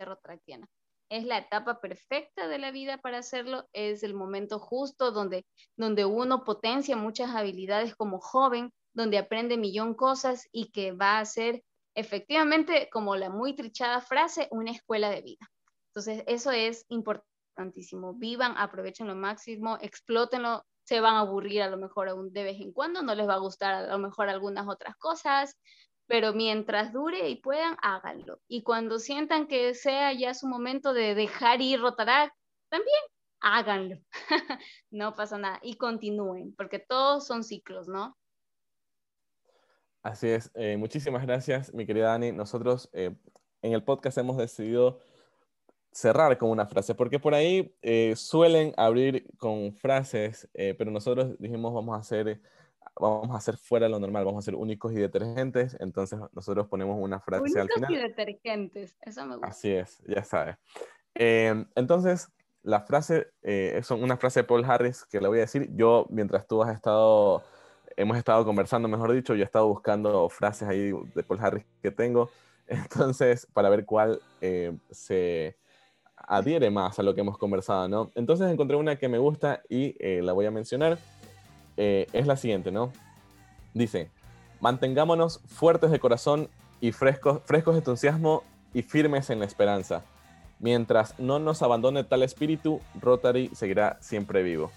[0.01, 0.67] rotractiana.
[1.10, 5.45] Es la etapa perfecta de la vida para hacerlo, es el momento justo donde,
[5.78, 11.26] donde uno potencia muchas habilidades como joven, donde aprende millón cosas y que va a
[11.26, 11.64] ser
[11.95, 15.49] efectivamente, como la muy trichada frase, una escuela de vida.
[15.88, 18.14] Entonces, eso es importantísimo.
[18.14, 22.62] Vivan, aprovechen lo máximo, explótenlo se van a aburrir a lo mejor aún de vez
[22.62, 25.58] en cuando, no les va a gustar a lo mejor algunas otras cosas,
[26.08, 28.39] pero mientras dure y puedan, háganlo.
[28.47, 32.34] Y cuando sientan que sea ya su momento de dejar ir rotará,
[32.70, 32.99] también
[33.39, 33.97] háganlo.
[34.91, 35.60] no pasa nada.
[35.62, 38.18] Y continúen, porque todos son ciclos, ¿no?
[40.03, 40.51] Así es.
[40.53, 42.32] Eh, muchísimas gracias, mi querida Dani.
[42.32, 43.16] Nosotros eh,
[43.62, 44.99] en el podcast hemos decidido
[45.95, 51.39] cerrar con una frase, porque por ahí eh, suelen abrir con frases, eh, pero nosotros
[51.39, 52.41] dijimos vamos a hacer
[52.99, 56.67] vamos a hacer fuera de lo normal, vamos a ser únicos y detergentes, entonces nosotros
[56.67, 57.91] ponemos una frase al final.
[57.91, 59.47] y detergentes, eso me gusta.
[59.47, 60.57] Así es, ya sabes.
[61.13, 62.29] Em, entonces,
[62.63, 65.69] la frase eh, es una frase de Paul Harris que la voy a decir.
[65.75, 67.43] Yo, mientras tú has estado,
[67.95, 71.91] hemos estado conversando, mejor dicho, yo he estado buscando frases ahí de Paul Harris que
[71.91, 72.29] tengo,
[72.67, 74.21] entonces, para ver cuál
[74.89, 75.57] se
[76.27, 78.11] adhiere más a lo que hemos conversado, ¿no?
[78.15, 80.97] Entonces encontré una que me gusta y eh, la voy a mencionar.
[81.78, 82.91] Eh, es la siguiente, ¿no?
[83.73, 84.09] Dice,
[84.59, 86.49] mantengámonos fuertes de corazón
[86.82, 90.03] y frescos, frescos de entusiasmo y firmes en la esperanza.
[90.59, 94.71] Mientras no nos abandone tal espíritu, Rotary seguirá siempre vivo.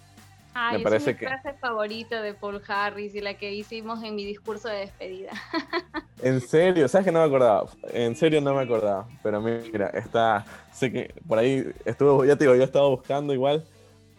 [0.54, 4.16] Ay, me parece es mi frase favorita de Paul Harris y la que hicimos en
[4.16, 5.32] mi discurso de despedida.
[6.20, 7.68] En serio, sabes que no me acordaba.
[7.92, 9.06] En serio no me acordaba.
[9.22, 10.44] Pero mira, está.
[10.72, 13.64] Sé que por ahí estuvo, ya te digo, yo he estado buscando igual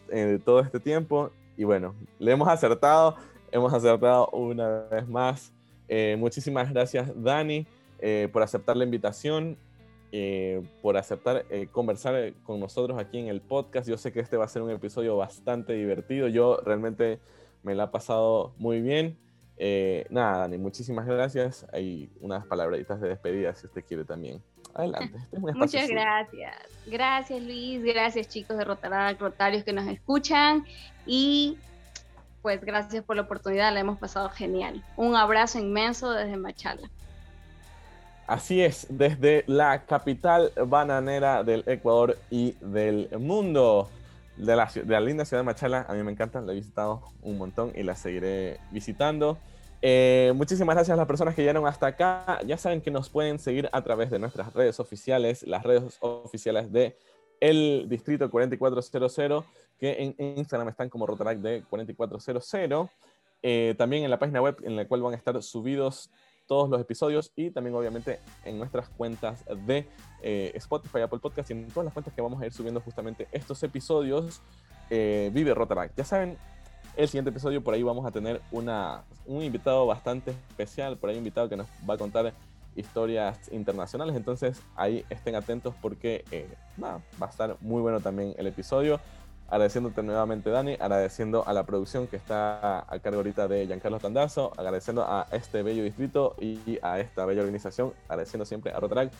[0.09, 1.29] eh, todo este tiempo.
[1.59, 3.17] Y bueno, le hemos acertado.
[3.51, 5.51] Hemos acertado una vez más.
[5.89, 7.67] Eh, muchísimas gracias, Dani,
[7.99, 9.57] eh, por aceptar la invitación.
[10.13, 11.43] Eh, por aceptar
[11.73, 13.89] conversar con nosotros aquí en el podcast.
[13.89, 16.29] Yo sé que este va a ser un episodio bastante divertido.
[16.29, 17.19] Yo realmente
[17.61, 19.17] me la he pasado muy bien.
[20.09, 21.67] nada, Dani, muchísimas gracias.
[21.73, 24.41] Hay unas palabritas de despedida si usted quiere también.
[24.73, 25.17] Adelante.
[25.31, 26.55] Este Muchas gracias.
[26.85, 27.83] Gracias, Luis.
[27.83, 30.65] Gracias, chicos de Rotarac, Rotarios que nos escuchan.
[31.05, 31.57] Y
[32.41, 33.73] pues gracias por la oportunidad.
[33.73, 34.83] La hemos pasado genial.
[34.95, 36.89] Un abrazo inmenso desde Machala.
[38.27, 43.89] Así es, desde la capital bananera del Ecuador y del mundo,
[44.37, 45.87] de la, de la linda ciudad de Machala.
[45.89, 49.39] A mí me encanta, la he visitado un montón y la seguiré visitando.
[49.81, 52.39] Eh, muchísimas gracias a las personas que llegaron hasta acá.
[52.45, 56.71] Ya saben que nos pueden seguir a través de nuestras redes oficiales, las redes oficiales
[56.71, 56.97] de
[57.39, 59.45] el Distrito 4400,
[59.79, 62.89] que en Instagram están como Rotaract de 4400.
[63.41, 66.09] Eh, también en la página web en la cual van a estar subidos
[66.45, 69.87] todos los episodios y también obviamente en nuestras cuentas de
[70.21, 73.29] eh, Spotify, Apple Podcast y en todas las cuentas que vamos a ir subiendo justamente
[73.31, 74.41] estos episodios.
[74.89, 75.95] Vive Rotaract.
[75.95, 76.35] Ya saben,
[76.95, 81.15] el siguiente episodio por ahí vamos a tener una, un invitado bastante especial, por ahí
[81.15, 82.33] un invitado que nos va a contar
[82.75, 86.47] historias internacionales, entonces ahí estén atentos porque eh,
[86.81, 88.99] va a estar muy bueno también el episodio
[89.49, 94.53] agradeciéndote nuevamente Dani, agradeciendo a la producción que está a cargo ahorita de Giancarlo Tandazo,
[94.57, 99.13] agradeciendo a este bello distrito y a esta bella organización, agradeciendo siempre a Rotaract.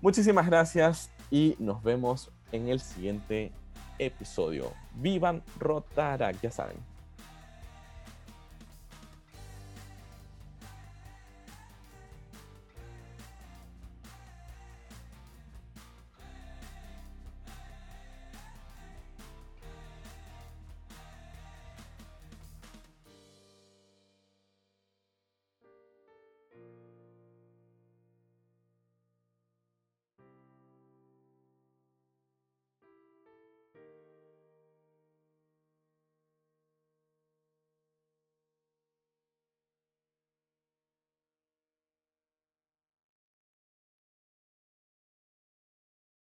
[0.00, 3.52] Muchísimas gracias y nos vemos en el siguiente
[3.98, 4.72] episodio.
[4.94, 6.93] Vivan Rotaract, ya saben.